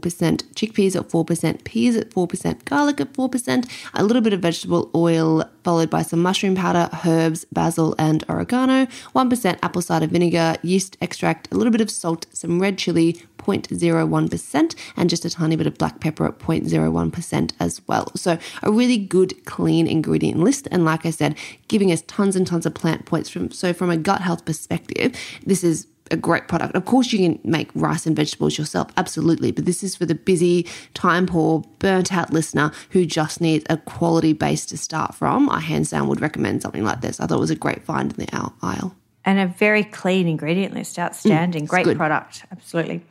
chickpeas 0.54 0.96
at 0.96 1.08
4%, 1.10 1.64
peas 1.64 1.96
at 1.96 2.10
4%, 2.10 2.64
garlic 2.64 3.00
at 3.02 3.12
4%, 3.12 3.70
a 3.92 4.04
little 4.04 4.22
bit 4.22 4.32
of 4.32 4.40
vegetable 4.40 4.90
oil, 4.94 5.44
followed 5.64 5.90
by 5.90 6.00
some 6.00 6.22
mushroom 6.22 6.54
powder, 6.54 6.88
herbs, 7.04 7.44
basil, 7.52 7.94
and 7.98 8.24
oregano, 8.30 8.86
1% 9.14 9.58
apple 9.62 9.82
cider 9.82 10.06
vinegar, 10.06 10.56
yeast 10.62 10.96
extract, 11.02 11.52
a 11.52 11.56
little 11.58 11.70
bit 11.72 11.82
of 11.82 11.90
salt, 11.90 12.24
some 12.32 12.58
red 12.58 12.78
chili, 12.78 13.22
0.01%, 13.46 14.74
and 14.96 15.10
just 15.10 15.24
a 15.24 15.30
tiny 15.30 15.56
bit 15.56 15.66
of 15.66 15.78
black 15.78 16.00
pepper 16.00 16.26
at 16.26 16.38
0.01% 16.38 17.52
as 17.60 17.80
well. 17.86 18.10
So, 18.16 18.38
a 18.62 18.70
really 18.70 18.98
good, 18.98 19.44
clean 19.44 19.86
ingredient 19.86 20.40
list. 20.40 20.68
And 20.70 20.84
like 20.84 21.06
I 21.06 21.10
said, 21.10 21.36
giving 21.68 21.92
us 21.92 22.02
tons 22.02 22.36
and 22.36 22.46
tons 22.46 22.66
of 22.66 22.74
plant 22.74 23.06
points 23.06 23.28
from. 23.28 23.50
So, 23.50 23.72
from 23.72 23.90
a 23.90 23.96
gut 23.96 24.20
health 24.20 24.44
perspective, 24.44 25.16
this 25.44 25.64
is 25.64 25.86
a 26.10 26.16
great 26.16 26.48
product. 26.48 26.74
Of 26.74 26.84
course, 26.84 27.12
you 27.12 27.18
can 27.18 27.40
make 27.42 27.70
rice 27.74 28.06
and 28.06 28.14
vegetables 28.14 28.58
yourself, 28.58 28.88
absolutely. 28.96 29.50
But 29.50 29.64
this 29.64 29.82
is 29.82 29.96
for 29.96 30.06
the 30.06 30.14
busy, 30.14 30.66
time 30.94 31.26
poor, 31.26 31.64
burnt 31.78 32.12
out 32.12 32.32
listener 32.32 32.72
who 32.90 33.04
just 33.04 33.40
needs 33.40 33.64
a 33.68 33.76
quality 33.76 34.32
base 34.32 34.66
to 34.66 34.76
start 34.76 35.14
from. 35.14 35.48
I 35.50 35.60
hands 35.60 35.90
down 35.90 36.08
would 36.08 36.20
recommend 36.20 36.62
something 36.62 36.84
like 36.84 37.00
this. 37.00 37.20
I 37.20 37.26
thought 37.26 37.38
it 37.38 37.40
was 37.40 37.50
a 37.50 37.56
great 37.56 37.84
find 37.84 38.12
in 38.12 38.24
the 38.24 38.52
aisle 38.62 38.94
and 39.26 39.40
a 39.40 39.46
very 39.46 39.82
clean 39.82 40.28
ingredient 40.28 40.72
list. 40.72 40.98
Outstanding. 40.98 41.64
Mm, 41.64 41.68
Great 41.68 41.84
good. 41.84 41.96
product. 41.96 42.44
Absolutely. 42.52 43.02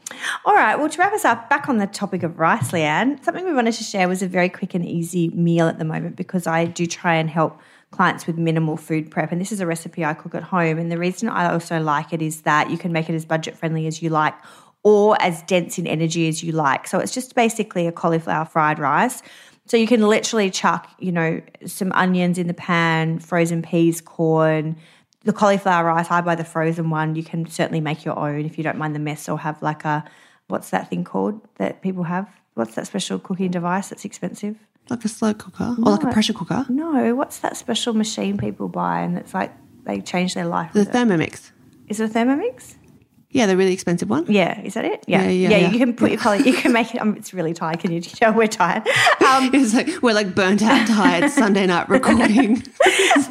All 0.45 0.55
right. 0.55 0.79
Well, 0.79 0.89
to 0.89 0.97
wrap 0.97 1.11
us 1.11 1.25
up, 1.25 1.49
back 1.49 1.67
on 1.67 1.77
the 1.77 1.87
topic 1.87 2.23
of 2.23 2.39
rice, 2.39 2.71
Leanne, 2.71 3.23
something 3.23 3.43
we 3.43 3.53
wanted 3.53 3.73
to 3.73 3.83
share 3.83 4.07
was 4.07 4.23
a 4.23 4.27
very 4.27 4.47
quick 4.47 4.73
and 4.73 4.85
easy 4.85 5.27
meal 5.29 5.67
at 5.67 5.77
the 5.77 5.85
moment 5.85 6.15
because 6.15 6.47
I 6.47 6.65
do 6.65 6.87
try 6.87 7.15
and 7.15 7.29
help 7.29 7.59
clients 7.91 8.25
with 8.25 8.37
minimal 8.37 8.77
food 8.77 9.11
prep. 9.11 9.33
And 9.33 9.41
this 9.41 9.51
is 9.51 9.59
a 9.59 9.67
recipe 9.67 10.05
I 10.05 10.13
cook 10.13 10.33
at 10.33 10.43
home. 10.43 10.77
And 10.79 10.89
the 10.89 10.97
reason 10.97 11.27
I 11.27 11.51
also 11.51 11.79
like 11.81 12.13
it 12.13 12.21
is 12.21 12.41
that 12.41 12.69
you 12.69 12.77
can 12.77 12.93
make 12.93 13.09
it 13.09 13.13
as 13.13 13.25
budget 13.25 13.57
friendly 13.57 13.85
as 13.85 14.01
you 14.01 14.09
like 14.09 14.33
or 14.83 15.21
as 15.21 15.41
dense 15.43 15.77
in 15.77 15.85
energy 15.85 16.29
as 16.29 16.41
you 16.41 16.53
like. 16.53 16.87
So 16.87 16.99
it's 16.99 17.13
just 17.13 17.35
basically 17.35 17.87
a 17.87 17.91
cauliflower 17.91 18.45
fried 18.45 18.79
rice. 18.79 19.21
So 19.67 19.77
you 19.77 19.87
can 19.87 20.01
literally 20.07 20.51
chuck, 20.51 20.89
you 20.99 21.11
know, 21.11 21.41
some 21.65 21.91
onions 21.93 22.37
in 22.37 22.47
the 22.47 22.53
pan, 22.53 23.19
frozen 23.19 23.63
peas, 23.63 23.99
corn, 23.99 24.77
the 25.25 25.33
cauliflower 25.33 25.85
rice, 25.85 26.07
I 26.09 26.21
buy 26.21 26.35
the 26.35 26.45
frozen 26.45 26.89
one. 26.89 27.15
You 27.15 27.23
can 27.23 27.47
certainly 27.47 27.81
make 27.81 28.05
your 28.05 28.17
own 28.17 28.45
if 28.45 28.57
you 28.57 28.63
don't 28.63 28.77
mind 28.77 28.95
the 28.95 28.99
mess 28.99 29.27
or 29.27 29.39
have 29.39 29.61
like 29.61 29.83
a, 29.83 30.05
what's 30.47 30.69
that 30.69 30.89
thing 30.89 31.03
called 31.03 31.41
that 31.55 31.81
people 31.81 32.03
have? 32.03 32.29
What's 32.53 32.75
that 32.75 32.87
special 32.87 33.19
cooking 33.19 33.51
device 33.51 33.89
that's 33.89 34.05
expensive? 34.05 34.55
Like 34.89 35.03
a 35.03 35.07
slow 35.09 35.33
cooker 35.33 35.75
no, 35.77 35.83
or 35.87 35.91
like 35.97 36.03
a 36.03 36.11
pressure 36.11 36.33
cooker? 36.33 36.65
No, 36.69 37.15
what's 37.15 37.39
that 37.39 37.57
special 37.57 37.93
machine 37.93 38.37
people 38.37 38.69
buy 38.69 39.01
and 39.01 39.17
it's 39.17 39.33
like 39.33 39.51
they 39.83 39.99
change 39.99 40.35
their 40.35 40.45
life? 40.45 40.71
The 40.73 40.85
Thermomix. 40.85 41.33
It? 41.33 41.51
Is 41.89 41.99
it 41.99 42.11
a 42.11 42.13
Thermomix? 42.13 42.75
Yeah, 43.35 43.47
the 43.47 43.57
really 43.57 43.73
expensive 43.73 44.09
one. 44.09 44.25
Yeah, 44.29 44.61
is 44.61 44.75
that 44.75 44.85
it? 44.85 45.03
Yeah, 45.07 45.23
yeah, 45.23 45.29
yeah. 45.29 45.49
yeah, 45.49 45.57
yeah. 45.57 45.71
You 45.71 45.77
can 45.77 45.93
put 45.93 46.09
your 46.09 46.17
color. 46.17 46.37
You 46.37 46.53
can 46.53 46.71
make 46.71 46.95
it. 46.95 47.01
Um, 47.01 47.17
it's 47.17 47.33
really 47.33 47.53
tired. 47.53 47.81
Can 47.81 47.91
you 47.91 47.99
tell 48.01 48.31
we're 48.31 48.47
tired? 48.47 48.87
Um, 48.87 49.49
it's 49.53 49.73
like 49.73 50.01
we're 50.01 50.13
like 50.13 50.33
burnt 50.33 50.61
out, 50.61 50.87
tired 50.87 51.29
Sunday 51.29 51.65
night 51.65 51.89
recording. 51.89 52.63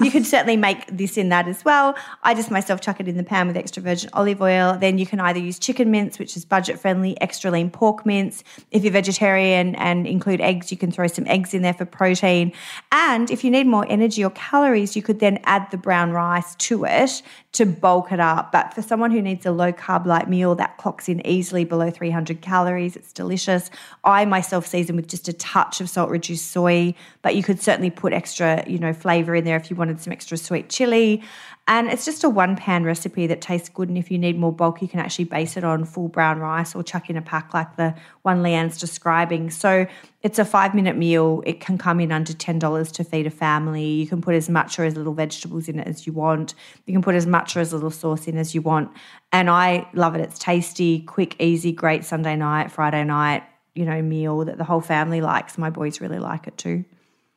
you 0.02 0.10
could 0.10 0.26
certainly 0.26 0.58
make 0.58 0.86
this 0.94 1.16
in 1.16 1.30
that 1.30 1.48
as 1.48 1.64
well. 1.64 1.96
I 2.22 2.34
just 2.34 2.50
myself 2.50 2.82
chuck 2.82 3.00
it 3.00 3.08
in 3.08 3.16
the 3.16 3.22
pan 3.22 3.46
with 3.46 3.56
extra 3.56 3.82
virgin 3.82 4.10
olive 4.12 4.42
oil. 4.42 4.76
Then 4.78 4.98
you 4.98 5.06
can 5.06 5.20
either 5.20 5.38
use 5.38 5.58
chicken 5.58 5.90
mince, 5.90 6.18
which 6.18 6.36
is 6.36 6.44
budget 6.44 6.78
friendly, 6.78 7.18
extra 7.22 7.50
lean 7.50 7.70
pork 7.70 8.04
mince. 8.04 8.44
If 8.70 8.84
you're 8.84 8.92
vegetarian 8.92 9.74
and 9.76 10.06
include 10.06 10.42
eggs, 10.42 10.70
you 10.70 10.76
can 10.76 10.90
throw 10.90 11.06
some 11.06 11.26
eggs 11.28 11.54
in 11.54 11.62
there 11.62 11.72
for 11.72 11.86
protein. 11.86 12.52
And 12.92 13.30
if 13.30 13.42
you 13.42 13.50
need 13.50 13.66
more 13.66 13.86
energy 13.88 14.22
or 14.22 14.30
calories, 14.32 14.96
you 14.96 15.00
could 15.00 15.20
then 15.20 15.40
add 15.44 15.70
the 15.70 15.78
brown 15.78 16.10
rice 16.10 16.54
to 16.56 16.84
it 16.84 17.22
to 17.54 17.64
bulk 17.64 18.12
it 18.12 18.20
up. 18.20 18.52
But 18.52 18.74
for 18.74 18.82
someone 18.82 19.10
who 19.10 19.22
needs 19.22 19.46
a 19.46 19.52
low 19.52 19.72
carb 19.72 20.06
light 20.06 20.28
meal 20.28 20.54
that 20.56 20.76
clocks 20.76 21.08
in 21.08 21.24
easily 21.26 21.64
below 21.64 21.90
300 21.90 22.40
calories, 22.40 22.96
it's 22.96 23.12
delicious. 23.12 23.70
I 24.04 24.24
myself 24.24 24.66
season 24.66 24.96
with 24.96 25.08
just 25.08 25.28
a 25.28 25.32
touch 25.32 25.80
of 25.80 25.88
salt 25.88 26.10
reduced 26.10 26.50
soy, 26.50 26.94
but 27.22 27.36
you 27.36 27.42
could 27.42 27.60
certainly 27.60 27.90
put 27.90 28.12
extra, 28.12 28.64
you 28.68 28.78
know, 28.78 28.92
flavor 28.92 29.34
in 29.34 29.44
there 29.44 29.56
if 29.56 29.70
you 29.70 29.76
wanted 29.76 30.00
some 30.00 30.12
extra 30.12 30.36
sweet 30.36 30.68
chili. 30.68 31.22
And 31.66 31.88
it's 31.88 32.05
just 32.05 32.24
a 32.24 32.29
one 32.29 32.57
pan 32.57 32.85
recipe 32.85 33.27
that 33.27 33.40
tastes 33.40 33.70
good. 33.70 33.88
And 33.88 33.96
if 33.96 34.11
you 34.11 34.18
need 34.18 34.38
more 34.38 34.53
bulk, 34.53 34.83
you 34.83 34.88
can 34.88 35.00
actually 35.00 35.24
base 35.24 35.57
it 35.57 35.64
on 35.64 35.87
full 35.87 36.09
brown 36.09 36.38
rice 36.38 36.74
or 36.74 36.83
chuck 36.83 37.09
in 37.09 37.16
a 37.16 37.22
pack 37.22 37.55
like 37.55 37.77
the 37.77 37.94
one 38.20 38.42
Leanne's 38.42 38.79
describing. 38.79 39.48
So 39.48 39.87
it's 40.22 40.38
a 40.38 40.44
five 40.44 40.74
minute 40.74 40.94
meal. 40.94 41.42
It 41.46 41.61
can 41.61 41.79
come 41.79 42.00
in 42.00 42.12
under 42.12 42.35
$10 42.35 42.92
to 42.92 43.05
feed 43.05 43.27
a 43.27 43.31
family. 43.31 43.87
You 43.87 44.07
can 44.07 44.20
put 44.20 44.35
as 44.35 44.50
much 44.50 44.79
or 44.79 44.85
as 44.85 44.94
little 44.94 45.14
vegetables 45.14 45.66
in 45.66 45.81
it 45.81 45.88
as 45.88 46.07
you 46.07 46.12
want. 46.12 46.55
You 46.85 46.92
can 46.92 47.03
put 47.03 47.14
as 47.14 47.27
much 47.27 47.57
or 47.57 47.61
as 47.61 47.72
little 47.72 47.90
sauce 47.90 48.29
in 48.29 48.37
as 48.37 48.55
you 48.55 48.61
want. 48.61 48.90
And 49.33 49.48
I 49.48 49.88
love 49.94 50.14
it. 50.14 50.20
It's 50.20 50.38
tasty, 50.38 51.00
quick, 51.00 51.35
easy, 51.40 51.72
great 51.72 52.05
Sunday 52.05 52.37
night, 52.37 52.72
Friday 52.72 53.05
night, 53.05 53.42
you 53.74 53.87
know, 53.87 54.03
meal 54.03 54.44
that 54.44 54.59
the 54.59 54.64
whole 54.64 54.83
family 54.83 55.22
likes. 55.22 55.57
My 55.57 55.70
boys 55.70 55.98
really 56.03 56.18
like 56.18 56.46
it 56.46 56.59
too. 56.59 56.85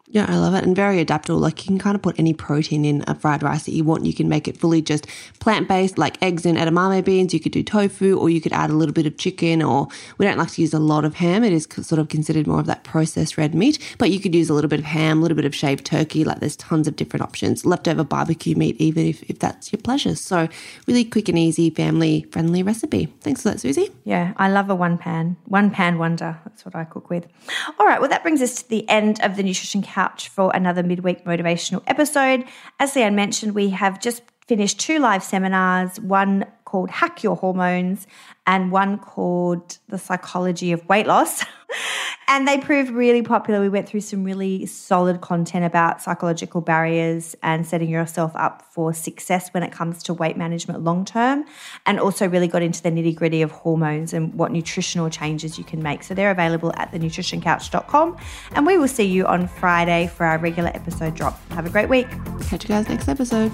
Yeah, 0.09 0.25
I 0.29 0.37
love 0.37 0.53
it. 0.53 0.63
And 0.63 0.73
very 0.73 1.01
adaptable. 1.01 1.37
Like 1.37 1.65
you 1.65 1.67
can 1.67 1.79
kind 1.79 1.93
of 1.93 2.01
put 2.01 2.17
any 2.17 2.33
protein 2.33 2.85
in 2.85 3.03
a 3.07 3.13
fried 3.13 3.43
rice 3.43 3.65
that 3.65 3.73
you 3.73 3.83
want. 3.83 4.05
You 4.05 4.13
can 4.13 4.29
make 4.29 4.47
it 4.47 4.57
fully 4.57 4.81
just 4.81 5.05
plant 5.39 5.67
based, 5.67 5.97
like 5.97 6.21
eggs 6.23 6.45
and 6.45 6.57
edamame 6.57 7.03
beans. 7.03 7.33
You 7.33 7.41
could 7.41 7.51
do 7.51 7.61
tofu, 7.61 8.17
or 8.17 8.29
you 8.29 8.39
could 8.39 8.53
add 8.53 8.69
a 8.69 8.73
little 8.73 8.93
bit 8.93 9.05
of 9.05 9.17
chicken, 9.17 9.61
or 9.61 9.89
we 10.17 10.25
don't 10.25 10.37
like 10.37 10.51
to 10.51 10.61
use 10.61 10.73
a 10.73 10.79
lot 10.79 11.03
of 11.03 11.15
ham. 11.15 11.43
It 11.43 11.51
is 11.51 11.67
sort 11.81 11.99
of 11.99 12.07
considered 12.07 12.47
more 12.47 12.61
of 12.61 12.67
that 12.67 12.85
processed 12.85 13.37
red 13.37 13.53
meat, 13.53 13.79
but 13.97 14.09
you 14.09 14.21
could 14.21 14.33
use 14.33 14.49
a 14.49 14.53
little 14.53 14.69
bit 14.69 14.79
of 14.79 14.85
ham, 14.85 15.19
a 15.19 15.21
little 15.21 15.35
bit 15.35 15.43
of 15.43 15.53
shaved 15.53 15.85
turkey. 15.85 16.23
Like 16.23 16.39
there's 16.39 16.55
tons 16.55 16.87
of 16.87 16.95
different 16.95 17.23
options. 17.23 17.65
Leftover 17.65 18.05
barbecue 18.05 18.55
meat, 18.55 18.77
even 18.79 19.05
if, 19.05 19.23
if 19.23 19.39
that's 19.39 19.73
your 19.73 19.81
pleasure. 19.81 20.15
So 20.15 20.47
really 20.87 21.03
quick 21.03 21.27
and 21.27 21.37
easy, 21.37 21.69
family 21.69 22.25
friendly 22.31 22.63
recipe. 22.63 23.13
Thanks 23.19 23.41
for 23.41 23.49
that, 23.49 23.59
Susie. 23.59 23.89
Yeah, 24.05 24.33
I 24.37 24.49
love 24.49 24.69
a 24.69 24.75
one 24.75 24.97
pan, 24.97 25.35
one 25.43 25.69
pan 25.69 25.97
wonder. 25.97 26.39
That's 26.45 26.63
what 26.63 26.75
I 26.75 26.85
cook 26.85 27.09
with. 27.09 27.27
All 27.77 27.85
right, 27.85 27.99
well, 27.99 28.09
that 28.09 28.23
brings 28.23 28.41
us 28.41 28.63
to 28.63 28.69
the 28.69 28.87
end 28.87 29.19
of 29.21 29.35
the 29.35 29.43
Nutrition 29.43 29.81
For 30.29 30.51
another 30.53 30.83
midweek 30.83 31.25
motivational 31.25 31.81
episode. 31.87 32.45
As 32.79 32.93
Leanne 32.93 33.15
mentioned, 33.15 33.55
we 33.55 33.71
have 33.71 33.99
just 33.99 34.21
finished 34.47 34.79
two 34.79 34.99
live 34.99 35.23
seminars, 35.23 35.99
one 35.99 36.45
called 36.65 36.91
Hack 36.91 37.23
Your 37.23 37.35
Hormones 37.35 38.05
and 38.45 38.71
one 38.71 38.99
called 38.99 39.79
The 39.89 39.97
Psychology 39.97 40.71
of 40.71 40.87
Weight 40.87 41.07
Loss. 41.07 41.43
and 42.27 42.47
they 42.47 42.57
proved 42.57 42.91
really 42.91 43.21
popular. 43.21 43.61
We 43.61 43.69
went 43.69 43.87
through 43.87 44.01
some 44.01 44.23
really 44.23 44.65
solid 44.65 45.21
content 45.21 45.65
about 45.65 46.01
psychological 46.01 46.61
barriers 46.61 47.35
and 47.41 47.65
setting 47.65 47.89
yourself 47.89 48.31
up 48.35 48.63
for 48.71 48.93
success 48.93 49.49
when 49.53 49.63
it 49.63 49.71
comes 49.71 50.03
to 50.03 50.13
weight 50.13 50.37
management 50.37 50.83
long 50.83 51.05
term, 51.05 51.45
and 51.85 51.99
also 51.99 52.27
really 52.27 52.47
got 52.47 52.61
into 52.61 52.81
the 52.83 52.89
nitty 52.89 53.15
gritty 53.15 53.41
of 53.41 53.51
hormones 53.51 54.13
and 54.13 54.33
what 54.33 54.51
nutritional 54.51 55.09
changes 55.09 55.57
you 55.57 55.63
can 55.63 55.81
make. 55.81 56.03
So 56.03 56.13
they're 56.13 56.31
available 56.31 56.73
at 56.75 56.91
thenutritioncouch.com. 56.91 58.17
And 58.53 58.65
we 58.65 58.77
will 58.77 58.87
see 58.87 59.05
you 59.05 59.25
on 59.25 59.47
Friday 59.47 60.07
for 60.07 60.25
our 60.25 60.37
regular 60.37 60.69
episode 60.69 61.15
drop. 61.15 61.39
Have 61.51 61.65
a 61.65 61.69
great 61.69 61.89
week. 61.89 62.07
Catch 62.49 62.63
you 62.63 62.69
guys 62.69 62.89
next 62.89 63.07
episode. 63.07 63.51